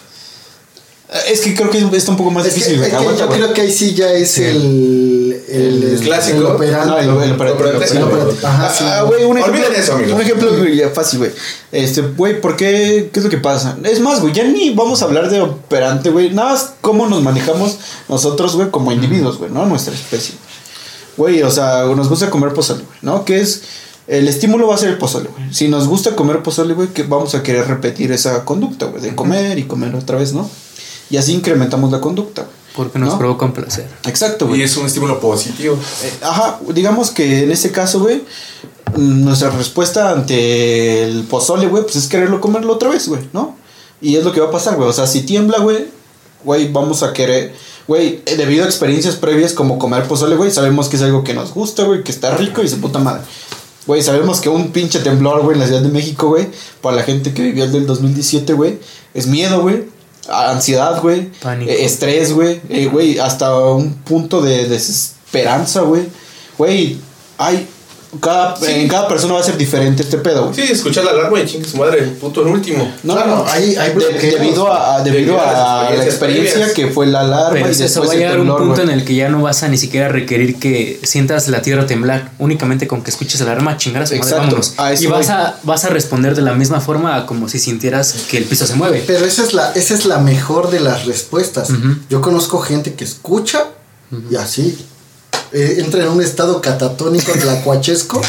[1.27, 2.91] Es que creo que está un poco más Es difícil, güey.
[3.19, 5.18] yo creo que ahí sí ya es el,
[5.51, 6.39] el, El clásico.
[6.39, 6.87] el operante.
[6.87, 7.87] No, el, Operante.
[8.45, 9.61] Ah, güey, un ejemplo.
[9.61, 10.13] Olviden eso, amigos.
[10.15, 11.31] Un ejemplo, ya fácil, güey.
[11.73, 13.11] Este, güey, ¿por qué?
[13.13, 13.77] ¿Qué es lo que pasa?
[13.85, 16.31] Es más, güey, ya ni vamos a hablar de operante, güey.
[16.31, 19.65] Nada más cómo nos manejamos nosotros, güey, como individuos, güey, ¿no?
[19.67, 20.35] Nuestra especie.
[21.17, 23.25] Güey, o sea, nos gusta comer pozole, güey, ¿no?
[23.25, 23.63] Que es.
[24.07, 25.53] El estímulo va a ser el pozole, güey.
[25.53, 29.15] Si nos gusta comer pozole, güey, que vamos a querer repetir esa conducta, güey, de
[29.15, 30.49] comer y comer otra vez, ¿no?
[31.11, 32.58] Y así incrementamos la conducta, güey.
[32.79, 33.19] Porque nos ¿no?
[33.19, 33.89] provoca un placer.
[34.07, 34.61] Exacto, güey.
[34.61, 35.77] Y es un estímulo positivo.
[36.05, 38.23] Eh, ajá, digamos que en este caso, güey,
[38.95, 43.57] mm, nuestra respuesta ante el pozole, güey, pues es quererlo comerlo otra vez, güey, ¿no?
[44.01, 44.89] Y es lo que va a pasar, güey.
[44.89, 45.89] O sea, si tiembla, güey,
[46.45, 47.53] güey, vamos a querer,
[47.89, 51.35] güey, eh, debido a experiencias previas como comer pozole, güey, sabemos que es algo que
[51.35, 53.23] nos gusta, güey, que está rico y se puta madre.
[53.89, 56.47] Güey, sabemos que un pinche temblor, güey, en la Ciudad de México, güey,
[56.81, 58.79] para la gente que vivió el del 2017, güey,
[59.15, 59.98] es miedo, güey,
[60.29, 61.71] ansiedad, güey, Pánico.
[61.71, 66.09] eh, estrés, güey, eh, güey, hasta un punto de desesperanza, güey.
[66.57, 66.99] Güey,
[67.39, 67.69] hay
[68.21, 68.67] cada Sí.
[68.71, 70.55] en cada persona va a ser diferente este pedo, güey.
[70.55, 72.91] Sí, escuchar la alarma y chingue su madre, puto el último.
[73.03, 73.51] No, Claro, no, no.
[73.51, 74.23] hay- hay De- bloqueos.
[74.41, 76.73] debido a, a- debido Debido a a la experiencia previas.
[76.73, 78.81] que fue la alarma Pero y es eso, después va a llegar un punto güey.
[78.83, 82.31] en el que ya no vas a ni siquiera requerir que sientas la tierra temblar.
[82.39, 84.75] Únicamente con que escuches la alarma, chingar a su madre, Exacto, vámonos.
[84.79, 85.37] a eso Y vas voy.
[85.37, 88.67] a, vas a responder de la misma forma a como si sintieras que el piso
[88.67, 89.05] se mueve.
[89.07, 91.71] Pero esa es la, esa es la mejor de las respuestas.
[91.71, 91.97] Ujú.
[92.09, 93.65] Yo conozco gente que escucha
[94.31, 94.87] y así.
[95.53, 98.21] Eh, entra en un estado catatónico, tlacuachesco,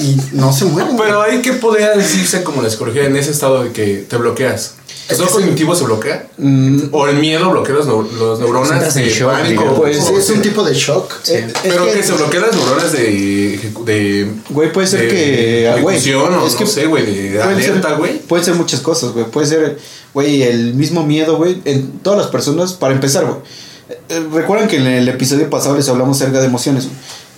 [0.00, 0.96] y no se mueren.
[0.96, 1.08] güey.
[1.08, 4.74] Pero ahí que podría decirse como la psicología en ese estado de que te bloqueas.
[5.06, 6.28] ¿El estado cognitivo se bloquea?
[6.38, 9.74] Mm, ¿O el miedo bloquea los, neu- los neuronas de shock, pánico?
[9.74, 11.12] Pues, Sí, es un tipo de shock.
[11.28, 13.60] eh, es Pero que, que- se bloquean las neuronas de...
[13.84, 15.68] de Güey, puede ser de que.
[15.68, 18.18] ah, Güey, o es que no sé, güey, de ser- alerta, güey.
[18.20, 19.26] Pueden ser muchas cosas, güey.
[19.26, 19.78] Puede ser,
[20.14, 22.72] güey, el mismo miedo, güey, en todas las personas.
[22.72, 23.36] Para empezar, güey.
[23.88, 26.88] Eh, Recuerdan que en el episodio pasado les hablamos acerca de emociones.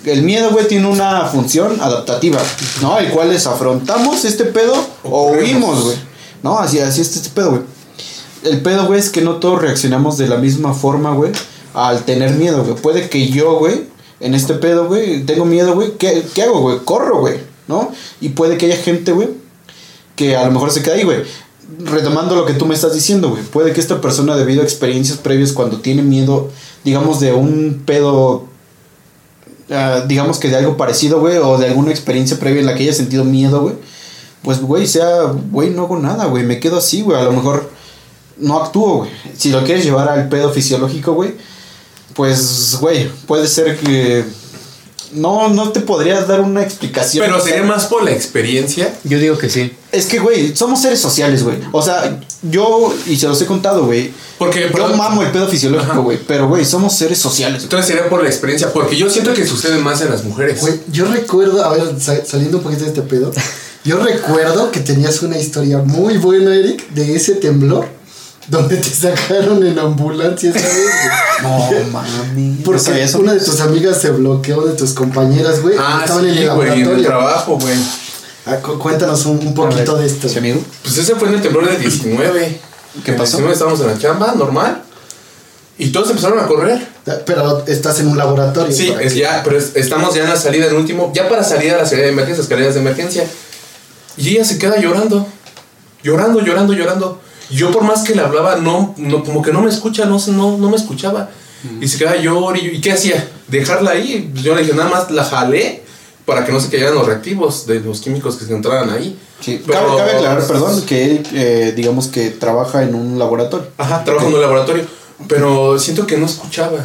[0.04, 2.40] El miedo, güey, tiene una función adaptativa,
[2.80, 2.98] ¿no?
[2.98, 5.96] El cual es afrontamos este pedo o huimos, güey.
[6.42, 7.62] No, así, así es este pedo, güey.
[8.44, 11.32] El pedo, güey, es que no todos reaccionamos de la misma forma, güey,
[11.74, 12.76] al tener miedo, güey.
[12.76, 13.84] Puede que yo, güey,
[14.20, 15.96] en este pedo, güey, tengo miedo, güey.
[15.98, 16.78] ¿Qué, ¿Qué hago, güey?
[16.84, 17.90] Corro, güey, ¿no?
[18.20, 19.30] Y puede que haya gente, güey,
[20.14, 21.24] que a lo mejor se queda ahí, güey.
[21.84, 23.42] Retomando lo que tú me estás diciendo, güey.
[23.42, 26.50] Puede que esta persona, debido a experiencias previas, cuando tiene miedo,
[26.84, 28.46] digamos, de un pedo,
[29.70, 32.84] ah, digamos que de algo parecido, güey, o de alguna experiencia previa en la que
[32.84, 33.74] haya sentido miedo, güey,
[34.42, 37.18] pues, güey, sea, güey, no hago nada, güey, me quedo así, güey.
[37.18, 37.68] A lo mejor
[38.36, 39.10] no actúo, güey.
[39.36, 41.34] Si lo quieres llevar al pedo fisiológico, güey,
[42.14, 44.24] pues, güey, puede ser que.
[45.12, 47.24] No, no te podrías dar una explicación.
[47.24, 48.92] Pero sería más por la experiencia.
[49.04, 49.72] Yo digo que sí.
[49.92, 51.56] Es que, güey, somos seres sociales, güey.
[51.72, 54.12] O sea, yo, y se los he contado, güey.
[54.38, 56.18] Porque, Yo perdón, mamo el pedo fisiológico, güey.
[56.26, 57.62] Pero, güey, somos seres sociales.
[57.62, 58.72] Entonces sería por la experiencia.
[58.72, 60.60] Porque yo siento que sucede más en las mujeres.
[60.60, 63.32] Güey, yo recuerdo, a ver, sa- saliendo un poquito de este pedo,
[63.84, 67.88] yo recuerdo que tenías una historia muy buena, Eric, de ese temblor,
[68.48, 70.72] donde te sacaron en ambulancia, ¿sabes?
[71.42, 71.84] güey?
[71.84, 72.60] No, mami.
[72.64, 73.18] Porque ¿No eso?
[73.18, 75.76] una de tus amigas se bloqueó de tus compañeras, güey.
[75.78, 77.06] Ah, estaban sí, en el güey, en el laboratorio.
[77.08, 77.74] trabajo, güey.
[78.46, 80.28] Ah, cu- cuéntanos un, un poquito de esto.
[80.28, 80.60] ¿sí, amigo?
[80.82, 82.60] Pues ese fue en el temblor del 19.
[83.04, 83.38] ¿Qué En el pasó?
[83.38, 84.82] 19 estábamos en la chamba, normal.
[85.78, 86.86] Y todos empezaron a correr.
[87.26, 88.72] Pero estás en un laboratorio.
[88.74, 91.28] Sí, es que- ya, pero es- estamos ya en la salida, en el último, ya
[91.28, 93.24] para salir a la salida de emergencia, escaleras de emergencia.
[94.16, 95.26] Y ella se queda llorando,
[96.02, 97.20] llorando, llorando, llorando.
[97.50, 100.58] Yo por más que le hablaba, no, no como que no me escucha, no, no,
[100.58, 101.30] no me escuchaba.
[101.80, 102.60] Y se queda llorando.
[102.64, 103.28] ¿Y qué hacía?
[103.48, 104.30] Dejarla ahí.
[104.34, 105.82] Yo le dije, nada más la jalé
[106.24, 109.18] para que no se cayeran los reactivos de los químicos que se entraran ahí.
[109.40, 109.62] Sí.
[109.66, 113.68] Pero- Cabe, cabe aclarar, perdón, que Eric, eh, digamos que trabaja en un laboratorio.
[113.78, 114.84] Ajá, trabajo en un laboratorio.
[115.28, 116.78] Pero siento que no escuchaba.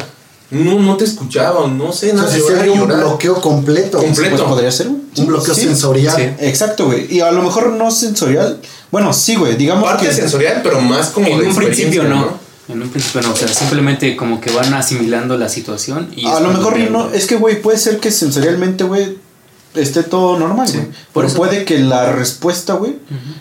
[0.52, 2.28] No, no te escuchaba, no sé, O nada.
[2.28, 3.98] sea, llorar y había un bloqueo completo.
[3.98, 4.36] Completo.
[4.36, 4.88] Pues podría ser.
[4.88, 5.62] Un bloqueo Sí.
[5.62, 6.14] sensorial.
[6.14, 6.22] Sí.
[6.46, 7.06] Exacto, güey.
[7.14, 8.60] Y a lo mejor no sensorial.
[8.90, 9.56] Bueno, sí, güey.
[9.56, 10.12] Digamos Parte que.
[10.12, 12.38] sensorial, pero más como En de un principio no.
[12.68, 13.32] En un principio no.
[13.32, 16.26] O sea, simplemente como que van asimilando la situación y.
[16.26, 17.10] A lo mejor no.
[17.12, 19.16] Es que, güey, puede ser que sensorialmente, güey,
[19.74, 20.86] esté todo normal, güey.
[21.14, 21.36] Pero eso.
[21.38, 22.96] puede que la respuesta, güey,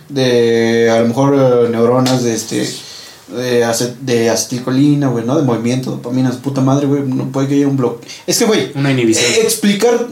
[0.10, 2.70] de a lo mejor eh, neuronas de este.
[3.36, 5.38] De, ace- de acetilcolina, güey, ¿no?
[5.38, 7.04] De movimiento, dopamina, su puta madre, güey.
[7.04, 8.08] No puede que haya un bloque.
[8.28, 9.26] Es que, güey, Una inhibición.
[9.32, 10.08] eh, explicar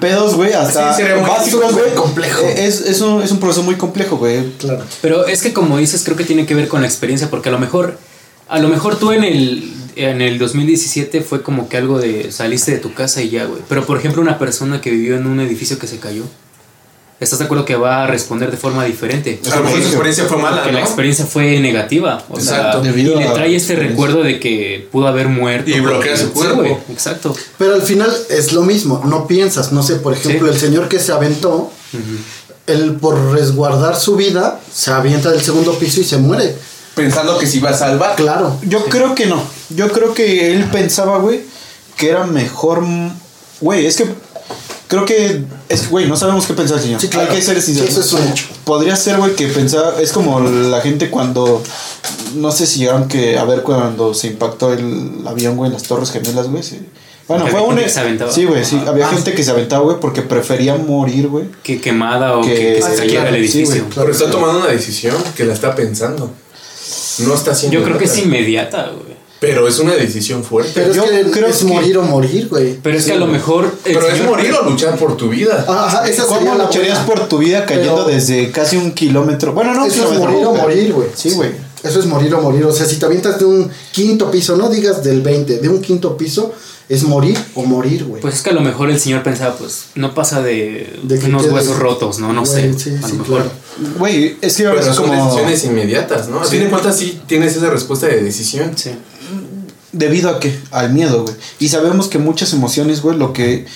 [0.00, 1.94] pedos, güey, hasta Sí, básicos, güey.
[1.94, 2.40] complejo.
[2.46, 4.52] eh, Es, es, un, es un proceso muy complejo, güey.
[4.58, 4.84] Claro.
[5.02, 7.52] Pero es que como dices, creo que tiene que ver con la experiencia, porque a
[7.52, 7.98] lo mejor,
[8.48, 12.70] a lo mejor tú en el, en el 2017 fue como que algo de saliste
[12.72, 13.62] de tu casa y ya, güey.
[13.68, 16.22] Pero por ejemplo, una persona que vivió en un edificio que se cayó,
[17.24, 19.40] ¿estás de acuerdo que va a responder de forma diferente?
[19.50, 20.78] A lo mejor su experiencia fue mala, Porque ¿no?
[20.78, 22.22] la experiencia fue negativa.
[22.30, 22.72] O Exacto.
[22.72, 25.70] sea, Debido y le trae este recuerdo de que pudo haber muerto.
[25.70, 26.80] Y bloquea su cuerpo.
[26.90, 27.34] exacto.
[27.58, 30.54] Pero al final es lo mismo, no piensas, no sé, por ejemplo, Sí.
[30.54, 31.70] el señor que se aventó,
[32.66, 36.54] él por resguardar su vida, se avienta del segundo piso y se muere.
[36.94, 38.14] Pensando que se iba a salvar.
[38.16, 38.56] Claro.
[38.62, 39.42] Yo creo que no.
[39.70, 41.40] Yo creo que él pensaba, güey,
[41.96, 42.84] que era mejor.
[43.60, 44.06] Güey, es que.
[44.88, 45.42] Creo que.
[45.68, 47.00] Es, güey, no sabemos qué pensar, señor.
[47.00, 47.30] Sí, claro.
[47.30, 47.90] Hay que ser Sí, sinceros.
[47.90, 48.44] eso es un hecho.
[48.64, 50.00] Podría ser, güey, que pensaba.
[50.00, 51.62] Es como la gente cuando.
[52.34, 55.84] No sé si llegaron que a ver cuando se impactó el avión, güey, en las
[55.84, 56.62] Torres Gemelas, güey.
[56.62, 56.80] sí.
[57.26, 57.68] Bueno, fue había un.
[57.70, 58.30] gente que se aventaba.
[58.32, 58.78] Sí, güey, sí.
[58.86, 61.46] Había Ah, gente que se aventaba, güey, porque prefería morir, güey.
[61.62, 63.86] Que quemada o Que- que, que se Ah, sí, cayera claro, el sí, edificio.
[63.94, 66.30] Pero está tomando una decisión que la está pensando.
[67.20, 69.14] No está haciendo Yo creo que es inmediata, güey.
[69.46, 70.72] Pero es una decisión fuerte.
[70.74, 72.78] Pero Yo es que creo es que- morir o morir, güey.
[72.82, 73.72] Pero es que a lo mejor.
[73.84, 75.64] Pero es morir o luchar por tu vida.
[75.68, 79.52] Ajá, esa ¿Cómo lucharías por tu vida cayendo Pero- desde casi un kilómetro?
[79.52, 81.08] Bueno, no, Eso es morir o morir, güey.
[81.14, 81.50] Sí, güey.
[81.82, 82.64] Eso es morir o morir.
[82.64, 85.82] O sea, si te avientas de un quinto piso, no digas del 20, de un
[85.82, 86.52] quinto piso,
[86.88, 88.20] es morir o morir, güey.
[88.22, 91.44] Pues es que a lo mejor el señor pensaba, pues no pasa de, De unos
[91.46, 92.32] huesos rotos, ¿no?
[92.32, 92.68] No sé.
[92.68, 93.26] Güey, sí, a sí, lo mejor.
[93.26, 93.50] claro.
[93.98, 95.24] Güey, es que Pero es son como.
[95.26, 96.40] decisiones inmediatas, ¿no?
[96.40, 98.72] A fin de cuentas sí tienes esa respuesta de decisión.
[98.76, 98.90] Sí.
[99.94, 100.58] Debido a qué?
[100.70, 101.34] Al miedo, güey.
[101.58, 103.66] Y sabemos que muchas emociones, güey, lo que.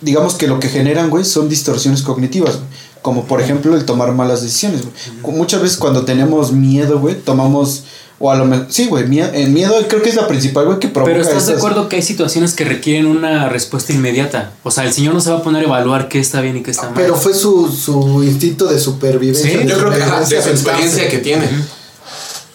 [0.00, 2.66] Digamos que lo que generan, güey, son distorsiones cognitivas, güey.
[3.02, 5.36] Como por ejemplo el tomar malas decisiones, güey.
[5.36, 7.84] Muchas veces cuando tenemos miedo, güey, tomamos
[8.20, 10.78] O a lo mejor, sí, güey, mie- el miedo creo que es la principal, güey,
[10.78, 14.52] que provoca Pero estás de acuerdo que hay situaciones que requieren una respuesta inmediata.
[14.62, 16.62] O sea, el señor no se va a poner a evaluar qué está bien y
[16.62, 16.92] qué está mal.
[16.94, 19.50] Pero fue su, su instinto de supervivencia.
[19.50, 19.96] Sí, de Yo creo que
[20.34, 21.46] de su experiencia que tiene.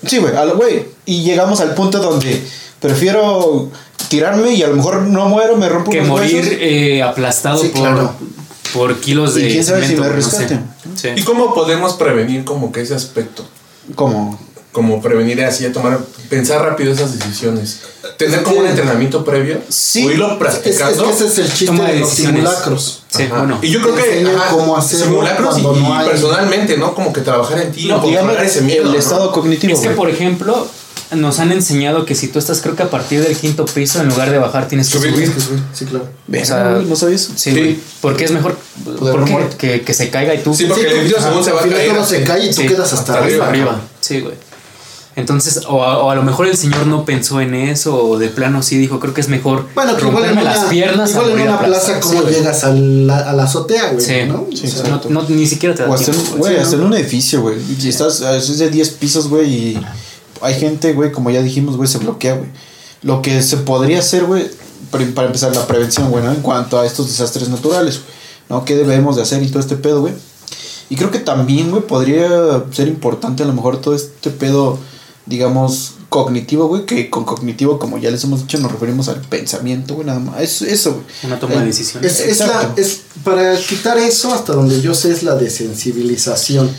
[0.05, 0.85] Sí, güey, a lo- güey.
[1.05, 2.41] Y llegamos al punto donde
[2.79, 3.69] prefiero
[4.09, 7.69] tirarme y a lo mejor no muero, me rompo que unos morir eh, aplastado Sí,
[7.69, 8.13] por, claro.
[8.73, 10.37] por kilos Y de quién sabe si cemento, me no sé.
[10.37, 10.69] rescaten.
[10.95, 11.09] Sí.
[11.15, 13.45] ¿Y cómo podemos prevenir como que ese aspecto?
[13.95, 14.39] Como
[14.71, 17.79] Como prevenir así, a tomar, pensar rápido esas decisiones.
[18.17, 19.59] Tener como un entrenamiento previo.
[19.69, 20.05] Sí.
[20.05, 21.03] O irlo Es, es practicando.
[21.05, 23.03] que ese es el chiste Toma de de los simulacros.
[23.09, 23.57] Sí, bueno.
[23.61, 26.93] Y yo creo que ajá, cómo hacerlo simulacros y, no y hay- personalmente, ¿no?
[26.93, 28.83] Como que trabajar en ti, no, digamos ese miedo.
[28.85, 28.99] el ¿no?
[28.99, 29.73] estado cognitivo.
[29.73, 29.97] Es que, güey.
[29.97, 30.67] por ejemplo,
[31.15, 34.07] nos han enseñado que si tú estás, creo que a partir del quinto piso, en
[34.09, 35.11] lugar de bajar, tienes que Subir.
[35.13, 35.23] subir.
[35.29, 36.07] Es que sí, sí, claro.
[36.27, 37.29] Verga, o sea, güey, no sabías.
[37.35, 37.79] Sí, güey.
[38.01, 38.57] Porque es mejor
[38.99, 41.67] porque que, que se caiga y tú Sí, porque el edificio según se va a
[41.67, 41.93] caer.
[41.93, 43.81] todo se cae y tú Sí, quedas hasta, hasta arriba.
[44.01, 44.35] Sí, güey.
[45.15, 48.29] Entonces, o a, o a lo mejor el señor no pensó en eso, o de
[48.29, 51.09] plano sí dijo, creo que es mejor Bueno, que igual en una, las piernas.
[51.11, 52.33] igual en una plaza, ¿cómo Sí, güey.
[52.35, 54.05] llegas a la, a la azotea, güey?
[54.05, 54.47] Sí, ¿no?
[54.55, 56.59] Sí, O sea, No, no, ni siquiera te da O hasta, en, tiempo, güey, sí,
[56.61, 56.83] hasta ¿no?
[56.83, 57.57] en un edificio, güey.
[57.81, 59.81] Y estás, veces de 10 pisos, güey, y
[60.41, 62.49] hay gente, güey, como ya dijimos, güey, se bloquea, güey.
[63.01, 64.49] Lo que se podría hacer, güey,
[64.91, 66.31] para empezar la prevención, güey, ¿no?
[66.31, 68.11] En cuanto a estos desastres naturales, güey,
[68.49, 68.65] ¿no?
[68.65, 70.13] ¿Qué debemos de hacer y todo este pedo, güey?
[70.89, 74.79] Y creo que también, güey, podría ser importante a lo mejor todo este pedo,
[75.25, 79.93] digamos, cognitivo, güey, que con cognitivo, como ya les hemos dicho, nos referimos al pensamiento,
[79.95, 80.41] güey, nada más.
[80.41, 81.03] Es, eso, güey.
[81.23, 82.19] Una toma de decisiones.
[82.19, 82.81] Es, es la, Exacto.
[82.81, 86.69] es, para quitar eso, hasta donde yo sé, es la desensibilización,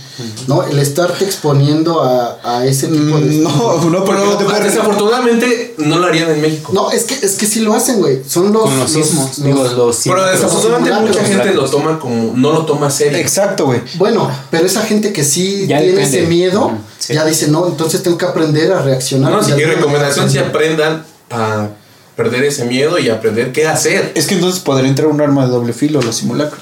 [0.46, 0.62] ¿no?
[0.64, 3.26] El estarte exponiendo a, a ese tipo de...
[3.36, 6.72] Mm, No, no, pero desafortunadamente no lo harían en México.
[6.74, 8.22] No, es que, es que sí lo hacen, güey.
[8.26, 8.62] Son los...
[8.64, 12.64] Con los sismos, los- digo, los Pero desafortunadamente mucha gente lo toma como, no lo
[12.66, 13.18] toma serio.
[13.18, 13.80] Exacto, güey.
[13.96, 16.18] Bueno, pero esa gente que sí Ya tiene depende.
[16.18, 17.14] ese miedo, sí.
[17.14, 19.19] ya dice, no, entonces tengo que aprender a reaccionar.
[19.20, 21.68] No, sí, Ya y recomendación si aprendan a
[22.16, 24.12] perder ese miedo y aprender qué hacer.
[24.14, 26.60] Es que entonces podría entrar un arma de doble filo, los simulacros.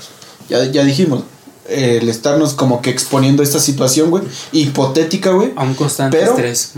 [0.48, 1.24] Ya, ya dijimos,
[1.68, 5.52] eh, el estarnos como que exponiendo esta situación, güey, hipotética, güey.
[5.56, 6.72] A un constante Pero- estrés.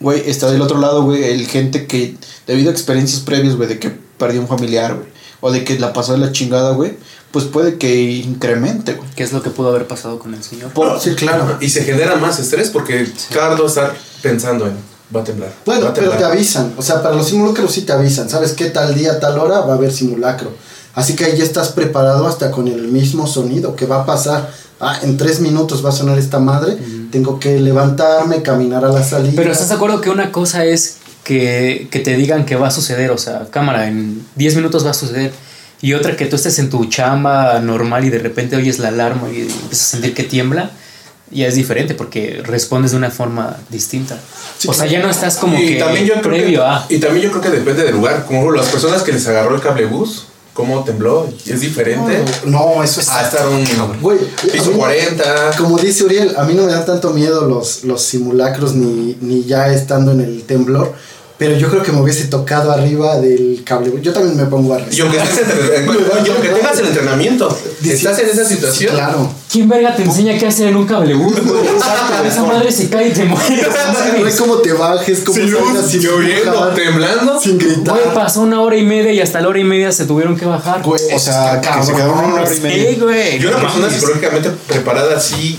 [0.00, 3.78] Güey, está del otro lado, güey, el gente que, debido a experiencias previas, güey, de
[3.78, 5.06] que perdió un familiar, güey,
[5.40, 6.94] o de que la pasó de la chingada, güey,
[7.32, 9.08] pues puede que incremente, güey.
[9.14, 10.70] ¿Qué es lo que pudo haber pasado con el señor?
[10.72, 11.58] Por- Sí, claro.
[11.60, 14.72] Y se genera más estrés porque cada rato estar pensando en
[15.14, 15.52] va a temblar.
[15.66, 16.72] Bueno, pero te avisan.
[16.76, 18.28] O sea, para los simulacros sí te avisan.
[18.28, 18.70] ¿Sabes qué?
[18.70, 20.52] Tal día, tal hora va a haber simulacro.
[20.94, 24.50] Así que ahí ya estás preparado hasta con el mismo sonido que va a pasar.
[24.80, 26.78] Ah, en tres minutos va a sonar esta madre.
[27.10, 29.34] Tengo que levantarme, caminar a la salida.
[29.36, 32.70] Pero ¿estás de acuerdo que una cosa es que, que te digan que va a
[32.70, 33.10] suceder?
[33.10, 35.32] O sea, cámara, en 10 minutos va a suceder.
[35.82, 39.28] Y otra que tú estés en tu chamba normal y de repente oyes la alarma
[39.30, 40.70] y empiezas a sentir que tiembla.
[41.30, 44.18] Ya es diferente porque respondes de una forma distinta.
[44.58, 46.86] Sí, o sea, ya no estás como y que también yo creo previo que, a...
[46.88, 48.24] Y también yo creo que depende del lugar.
[48.26, 52.22] Como las personas que les agarró el cablebús, cómo tembló, es diferente.
[52.46, 53.08] No, eso es.
[53.08, 53.64] A estar un
[54.00, 54.18] Güey,
[54.52, 55.50] piso a mí- 40.
[55.56, 59.44] Como dice Uriel, a mí no me dan tanto miedo los, los simulacros ni, ni
[59.44, 60.92] ya estando en el temblor.
[61.40, 63.90] Pero yo creo que me hubiese tocado arriba del cable.
[64.02, 65.86] Yo también me pongo a Y aunque, estés entre-
[66.26, 68.92] y aunque tengas el entrenamiento, estás en esa situación.
[68.94, 69.32] Claro.
[69.50, 71.32] ¿Quién verga te enseña qué hacer en un cablebús?
[71.38, 73.66] Exacto, esa madre se cae y te mueres.
[74.20, 77.40] No hay cómo te bajes, salgas sin lloviendo, temblando.
[77.40, 77.94] sin gritar.
[77.98, 80.44] Güey, pasó una hora y media y hasta la hora y media se tuvieron que
[80.44, 80.82] bajar.
[80.82, 82.90] Güey, O sea, que se quedaron una hora y media.
[82.90, 83.36] Sí, güey.
[83.42, 85.58] Y una persona psicológicamente preparada así,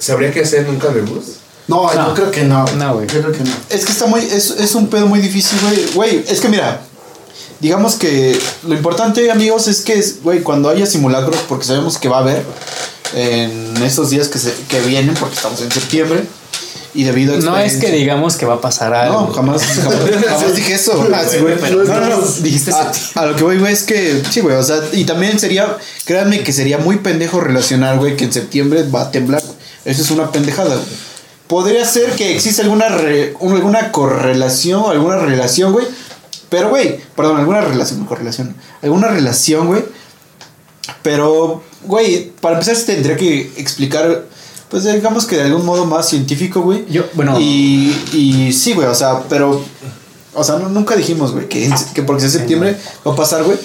[0.00, 1.39] ¿sabría qué hacer en un cablebús?
[1.70, 2.08] No, No.
[2.08, 2.64] yo creo que no.
[2.76, 3.06] No, güey.
[3.06, 3.50] Yo creo que no.
[3.70, 5.86] Es que está muy, es, es un pedo muy difícil, güey.
[5.94, 6.80] Güey, es que mira,
[7.60, 12.08] digamos que lo importante, amigos, es que, es, güey, cuando haya simulacros, porque sabemos que
[12.08, 12.44] va a haber
[13.14, 16.24] en estos días que, se, que vienen, porque estamos en septiembre,
[16.92, 19.20] y debido a No es que digamos que va a pasar algo.
[19.22, 19.96] No, jamás, jamás,
[20.28, 21.06] jamás dije eso.
[21.14, 21.56] Ah, sí, güey.
[21.60, 22.16] pero- No, no, no.
[22.40, 25.38] Dijiste a, a lo que voy, güey, es que, sí, güey, o sea, y también
[25.38, 29.42] sería, créanme que sería muy pendejo relacionar, güey, que en septiembre va a temblar.
[29.84, 31.09] Eso es una pendejada, güey.
[31.50, 35.84] Podría ser que exista alguna, re- un- alguna correlación, alguna relación, güey.
[36.48, 38.54] Pero, güey, perdón, alguna relación, correlación.
[38.82, 39.84] Alguna relación, güey.
[41.02, 44.24] Pero, güey, para empezar se tendría que explicar,
[44.68, 46.84] pues digamos que de algún modo más científico, güey.
[46.90, 47.38] Yo, bueno.
[47.40, 49.62] Y, y sí, güey, o sea, pero.
[50.34, 52.76] O sea, no- nunca dijimos, güey, que, en- que porque sea septiembre
[53.06, 53.58] va a pasar, güey.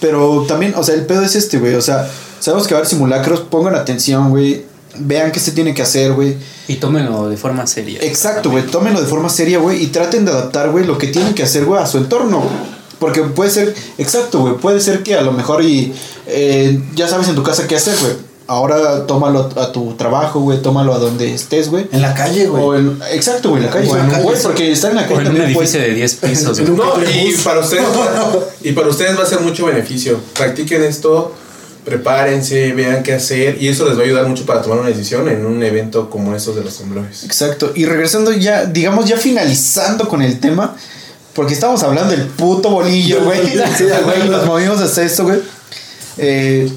[0.00, 1.74] Pero también, o sea, el pedo es este, güey.
[1.74, 2.10] O sea,
[2.40, 4.64] sabemos que va a haber simulacros, pongan atención, güey.
[4.98, 6.36] Vean qué se tiene que hacer, güey.
[6.68, 8.00] Y tómenlo de forma seria.
[8.02, 8.66] Exacto, güey.
[8.66, 9.82] Tómenlo de forma seria, güey.
[9.82, 12.80] Y traten de adaptar, güey, lo que tienen que hacer, güey, a su entorno, güey.
[12.98, 14.54] Porque puede ser, exacto, güey.
[14.54, 15.92] Puede ser que a lo mejor y
[16.26, 18.12] eh, ya sabes en tu casa qué hacer, güey.
[18.46, 21.86] ahora tómalo a tu trabajo, güey, tómalo a donde estés, güey.
[21.92, 22.80] En la calle, O güey.
[22.80, 23.88] en, exacto, güey, en la calle.
[23.90, 24.42] O en la calle, Güey, sí.
[24.42, 26.72] porque estar en la O calle en un edificio de 10 pisos, güey.
[26.72, 27.84] No, y para ustedes
[28.62, 30.20] y para ustedes va a ser mucho beneficio.
[30.34, 31.32] Practiquen esto,
[31.84, 35.28] prepárense, vean qué hacer y eso les va a ayudar mucho para tomar una decisión
[35.28, 37.24] en un evento como estos de los temblores.
[37.24, 37.72] Exacto.
[37.74, 40.76] Y regresando ya, digamos, ya finalizando con el tema,
[41.34, 43.40] porque estamos hablando del puto bolillo, güey.
[43.40, 45.40] Güey, nos movimos hasta esto, güey.
[46.18, 46.70] Eh,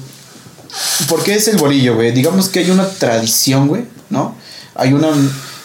[1.08, 2.12] ¿Por qué es el bolillo, güey?
[2.12, 4.34] Digamos que hay una tradición, güey, ¿no?
[4.74, 5.08] Hay una...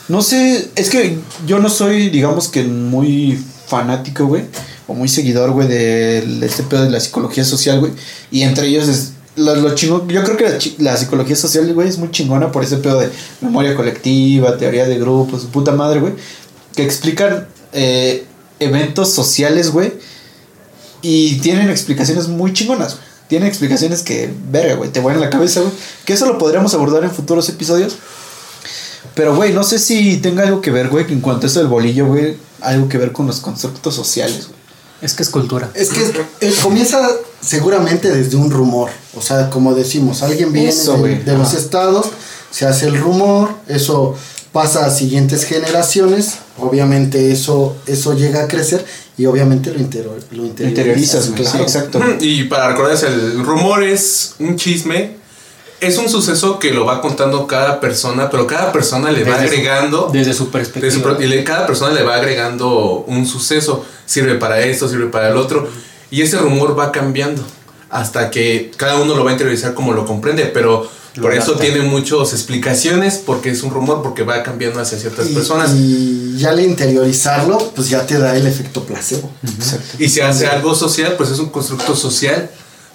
[0.07, 4.43] No sé, es que yo no soy, digamos que muy fanático, güey,
[4.87, 7.91] o muy seguidor, güey, de este pedo de la psicología social, güey.
[8.31, 9.13] Y entre ellos es...
[9.39, 12.77] Lo, lo chingón, yo creo que la, psicología social, güey, es muy chingona por ese
[12.77, 13.09] pedo de
[13.41, 16.13] memoria colectiva, teoría de grupos, puta madre, güey,
[16.75, 18.25] que explican eh,
[18.59, 19.93] eventos sociales, güey,
[21.01, 23.09] y tienen explicaciones muy chingonas, güey.
[23.29, 25.71] Tienen explicaciones que, verga, güey, te vuelan la cabeza, güey.
[26.03, 27.95] Que eso lo podríamos abordar en futuros episodios.
[29.13, 31.67] Pero, güey, no sé si tenga algo que ver, güey, en cuanto a eso del
[31.67, 34.58] bolillo, güey, algo que ver con los constructos sociales, güey.
[35.01, 35.69] Es que es cultura.
[35.73, 36.01] Es que
[36.41, 37.09] eh, comienza
[37.41, 38.89] seguramente desde un rumor.
[39.15, 42.07] O sea, como decimos, alguien viene Eso, de, los estados,
[42.51, 44.15] se hace el rumor, eso
[44.51, 48.83] pasa a siguientes generaciones, obviamente eso, eso llega a crecer
[49.17, 51.27] y obviamente lo, intero- lo interiorizas.
[51.27, 51.43] Interiorizas, güey.
[51.45, 51.63] Sí, claro.
[51.63, 51.99] exacto.
[52.19, 55.18] Y para recordarles, el rumor es un chisme,
[55.81, 59.43] es un suceso que lo va contando cada persona, pero cada persona le va su-
[59.43, 60.09] agregando...
[60.11, 61.15] Desde su perspectiva.
[61.17, 65.29] su y le- cada persona le va agregando un suceso, sirve para esto, sirve para
[65.29, 65.67] el otro,
[66.11, 67.43] y ese rumor va cambiando
[67.89, 71.53] hasta que cada uno lo va a interiorizar como lo comprende, pero Lo por eso
[71.53, 75.71] tiene muchas explicaciones, porque es un rumor, porque va cambiando hacia ciertas Y, personas.
[75.75, 79.31] y ya al interiorizarlo, pues ya te da el efecto placebo.
[79.43, 79.95] Exacto.
[79.97, 82.49] Y si hace algo social, pues es un constructo social,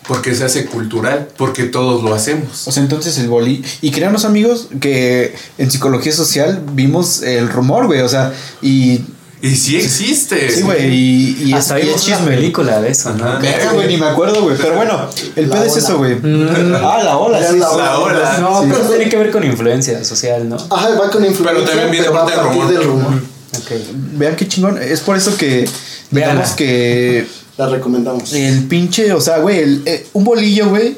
[0.06, 2.66] porque se hace cultural, porque todos lo hacemos.
[2.68, 3.66] O sea, entonces el bolillo.
[3.80, 8.00] Y créanos, amigos, que en psicología social vimos el rumor, güey.
[8.00, 9.00] O sea, y.
[9.42, 10.50] Y sí existe.
[10.50, 10.86] Sí, güey.
[10.94, 13.38] Y, y Hasta vimos una película de eso, ¿no?
[13.40, 14.56] Verga, güey, ni me acuerdo, güey.
[14.56, 16.14] Pero bueno, el pedo es eso, güey.
[16.14, 16.74] Mm.
[16.76, 17.58] Ah, la ola, sí.
[17.58, 17.76] la.
[17.76, 18.38] La ola.
[18.40, 18.68] No, Sí.
[18.70, 20.56] pero tiene que ver con influencia social, ¿no?
[20.56, 21.52] Ajá, va con influencia.
[21.52, 22.68] Pero también viene a parte del rumor.
[22.68, 23.22] del rumor.
[23.58, 23.70] Ok.
[24.12, 24.82] Vean qué chingón.
[24.82, 25.68] Es por eso que.
[26.10, 27.26] Digamos que.
[27.56, 28.32] La recomendamos.
[28.32, 30.96] El pinche, o sea, güey, el- eh, un bolillo, güey.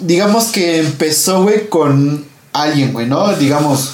[0.00, 3.32] Digamos que empezó, güey, con alguien, güey, ¿no?
[3.34, 3.90] Digamos,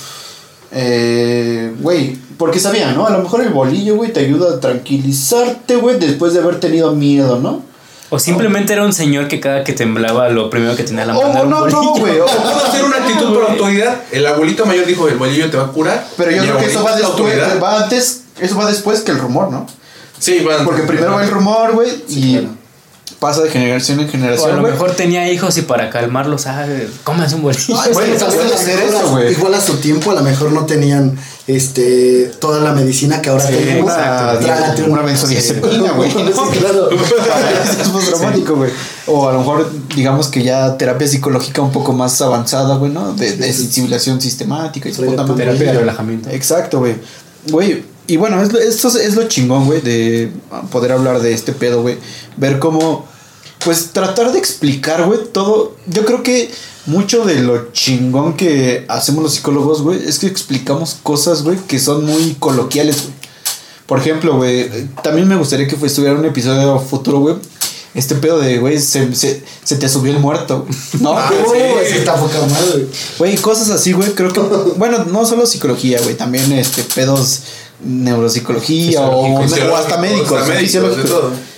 [0.73, 3.07] eh, güey, porque sabía, ¿no?
[3.07, 6.95] A lo mejor el bolillo, güey, te ayuda a tranquilizarte, güey, después de haber tenido
[6.95, 7.63] miedo, ¿no?
[8.11, 11.15] O simplemente era un señor que cada que temblaba lo primero que tenía en la
[11.15, 12.19] mano O era un no, no, güey.
[12.19, 14.01] o- Pudo ser una actitud por autoridad.
[14.11, 16.09] El abuelito mayor dijo: el bolillo te va a curar.
[16.17, 19.51] Pero yo creo que eso va después, va antes, eso va después que el rumor,
[19.51, 19.67] ¿no?
[20.19, 20.65] Sí, van.
[20.65, 22.49] Porque primero va el rumor, güey, y
[23.21, 26.65] pasa de generación en O a generación, lo mejor tenía hijos y para calmarlos, ah,
[27.03, 27.75] cómanse un bolillo.
[27.83, 29.33] Es eso, a- güey.
[29.33, 33.45] Igual a su tiempo, a lo mejor no tenían este toda la medicina que ahora
[33.47, 33.91] Sí, tenemos.
[33.91, 34.39] exacto.
[34.45, 36.51] Trágate Una benzodiazepina, güey, ¿no?
[36.53, 36.91] Claro.
[37.81, 38.71] es postraumático, güey.
[39.07, 43.15] O a lo mejor, digamos que ya terapia psicológica un poco más avanzada, güey, ¿no?
[43.15, 45.45] De, de sensibilización sistemática y su Trae puta tu madre.
[45.47, 46.29] Terapia de relajamiento.
[46.31, 46.95] Exacto, güey.
[47.51, 50.33] Güey, y bueno, es, esto es- lo chingón, güey, de
[50.73, 51.99] poder hablar de este pedo, güey.
[52.37, 53.07] Ver cómo,
[53.65, 55.77] pues tratar de explicar, güey, todo.
[55.87, 56.51] Yo creo que
[56.87, 61.79] mucho de lo chingón que hacemos los psicólogos, güey, es que explicamos cosas, güey, que
[61.79, 63.15] son muy coloquiales, güey.
[63.87, 64.69] Por ejemplo, güey,
[65.03, 67.37] también me gustaría que estuviera un episodio futuro, güey.
[67.95, 70.67] Este pedo de, güey, se, se, se te subió el muerto.
[71.01, 71.61] No, Ah, güey.
[71.61, 71.67] Sí.
[71.87, 72.87] ese está güey.
[73.19, 74.41] Güey, cosas así, güey, creo que...
[74.77, 77.41] Bueno, no solo psicología, güey, también este, pedos
[77.85, 79.39] neuropsicología o,
[79.77, 80.29] hasta médicos.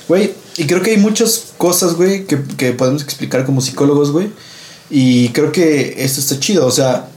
[0.08, 4.28] Güey, y creo que hay muchas cosas, güey, que, que podemos explicar como psicólogos, güey.
[4.90, 7.08] Y creo que esto está chido, o sea,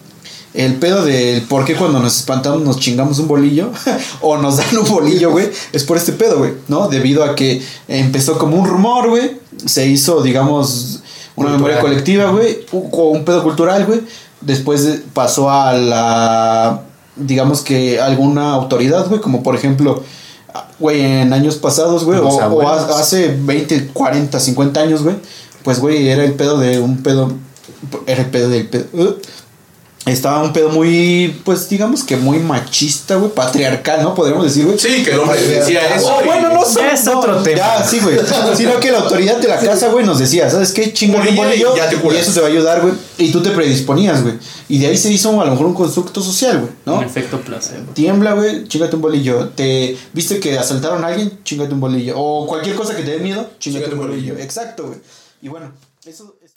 [0.53, 3.71] el pedo del por qué cuando nos espantamos nos chingamos un bolillo
[4.21, 6.87] o nos dan un bolillo, güey, es por este pedo, güey, ¿no?
[6.87, 10.99] Debido a que empezó como un rumor, güey, se hizo, digamos,
[11.35, 11.55] una Cultural.
[11.57, 14.01] memoria colectiva, güey, u- o un pedo cultural, güey.
[14.41, 16.83] Después de- pasó a la,
[17.15, 20.03] digamos que alguna autoridad, güey, como por ejemplo,
[20.79, 25.15] güey, en años pasados, güey, o, o hace 20, 40, 50 años, güey,
[25.63, 27.31] pues, güey, era el pedo de un pedo,
[28.05, 29.17] era el pedo del pedo.
[30.05, 34.13] Estaba un pedo muy, pues digamos que muy machista, güey, patriarcal, ¿no?
[34.13, 34.77] Podríamos decir, güey.
[34.77, 36.17] Sí, que el hombre decía eso.
[36.17, 36.91] Oh, bueno, no sé.
[36.93, 37.57] Es no, otro tema.
[37.57, 38.17] Ya, sí, güey.
[38.55, 40.91] Sino que la autoridad de la casa, güey, nos decía, ¿sabes qué?
[40.91, 42.93] Chinga un Bolillo y bolillo ya te y eso te va a ayudar, güey.
[43.17, 44.35] Y tú te predisponías, güey.
[44.67, 46.95] Y de ahí se hizo a lo mejor un constructo social, güey, ¿no?
[46.97, 47.93] Un efecto placebo.
[47.93, 49.49] Tiembla, güey, chingate un bolillo.
[49.49, 52.15] Te viste que asaltaron a alguien, chingate un bolillo.
[52.17, 54.37] O cualquier cosa que te dé miedo, chingate, un bolillo.
[54.37, 54.99] Exacto, güey.
[55.41, 55.71] Y bueno,
[56.05, 56.53] eso es...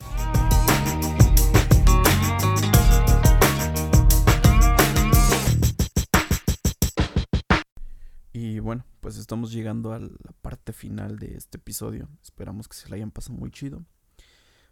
[9.18, 12.08] estamos llegando a la parte final de este episodio.
[12.22, 13.84] Esperamos que se la hayan pasado muy chido.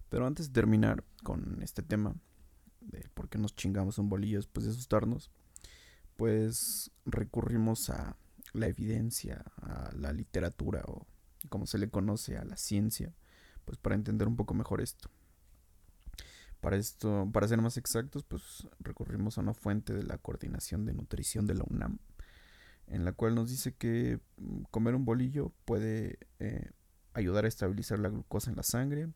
[0.09, 2.15] Pero antes de terminar con este tema,
[2.81, 5.31] de por qué nos chingamos un bolillo después de asustarnos,
[6.17, 8.17] pues recurrimos a
[8.53, 11.07] la evidencia, a la literatura o
[11.49, 13.15] como se le conoce a la ciencia,
[13.65, 15.11] pues para entender un poco mejor esto.
[16.61, 20.95] Para esto, para ser más exactos, pues recurrimos a una fuente de la Coordinación de
[20.95, 21.99] Nutrición de la UNAM,
[22.87, 26.71] en la cual nos dice que mm, comer un bolillo puede eh,
[27.13, 29.09] ayudar a estabilizar la glucosa en la sangre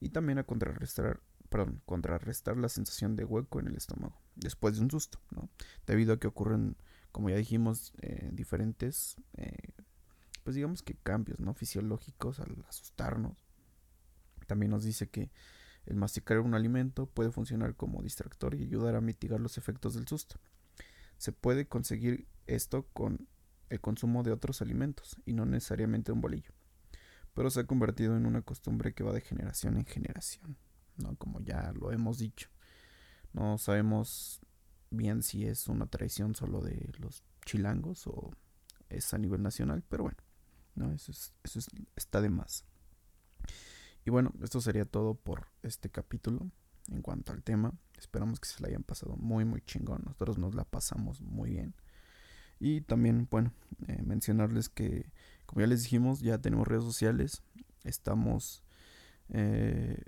[0.00, 4.82] y también a contrarrestar, perdón, contrarrestar la sensación de hueco en el estómago después de
[4.82, 5.48] un susto, ¿no?
[5.86, 6.76] Debido a que ocurren,
[7.10, 9.74] como ya dijimos, eh, diferentes, eh,
[10.42, 11.54] pues digamos que cambios, ¿no?
[11.54, 13.44] Fisiológicos al asustarnos.
[14.46, 15.30] También nos dice que
[15.86, 20.06] el masticar un alimento puede funcionar como distractor y ayudar a mitigar los efectos del
[20.06, 20.36] susto.
[21.18, 23.28] Se puede conseguir esto con
[23.68, 26.52] el consumo de otros alimentos y no necesariamente un bolillo,
[27.34, 30.56] pero se ha convertido en una costumbre que va de generación en generación,
[30.96, 31.16] ¿no?
[31.16, 32.48] Como ya lo hemos dicho.
[33.32, 34.40] No sabemos
[34.90, 38.30] bien si es una tradición solo de los chilangos o
[38.90, 40.18] es a nivel nacional, pero bueno,
[40.74, 41.12] no, eso,
[41.42, 41.60] eso
[41.96, 42.66] está de más.
[44.04, 46.50] Y bueno, esto sería todo por este capítulo
[46.88, 47.72] en cuanto al tema.
[47.96, 50.02] Esperamos que se la hayan pasado muy, muy chingón.
[50.04, 51.74] Nosotros nos la pasamos muy bien.
[52.64, 53.52] Y también, bueno,
[53.88, 55.10] eh, mencionarles que,
[55.46, 57.42] como ya les dijimos, ya tenemos redes sociales.
[57.82, 58.62] Estamos
[59.30, 60.00] eh,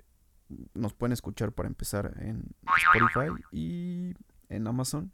[0.73, 4.13] nos pueden escuchar para empezar en Spotify y
[4.49, 5.11] en Amazon.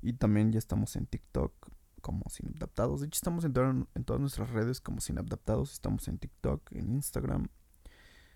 [0.00, 1.52] Y también ya estamos en TikTok
[2.00, 3.00] como Sin Adaptados.
[3.00, 5.72] De hecho, estamos en, en todas nuestras redes como Sin Adaptados.
[5.72, 7.48] Estamos en TikTok, en Instagram.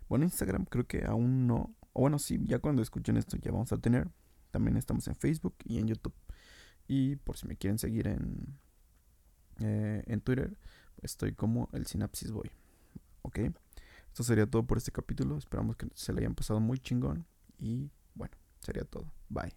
[0.08, 1.74] Bueno, Instagram creo que aún no.
[1.92, 4.08] O bueno, sí, ya cuando escuchen esto ya vamos a tener.
[4.52, 6.14] También estamos en Facebook y en YouTube.
[6.88, 8.58] Y por si me quieren seguir en,
[9.60, 10.56] eh, en Twitter,
[11.02, 12.50] estoy como el Synapsis Boy.
[13.22, 13.38] ¿Ok?
[14.08, 15.36] Esto sería todo por este capítulo.
[15.36, 17.26] Esperamos que se le hayan pasado muy chingón.
[17.58, 19.12] Y bueno, sería todo.
[19.28, 19.52] Bye.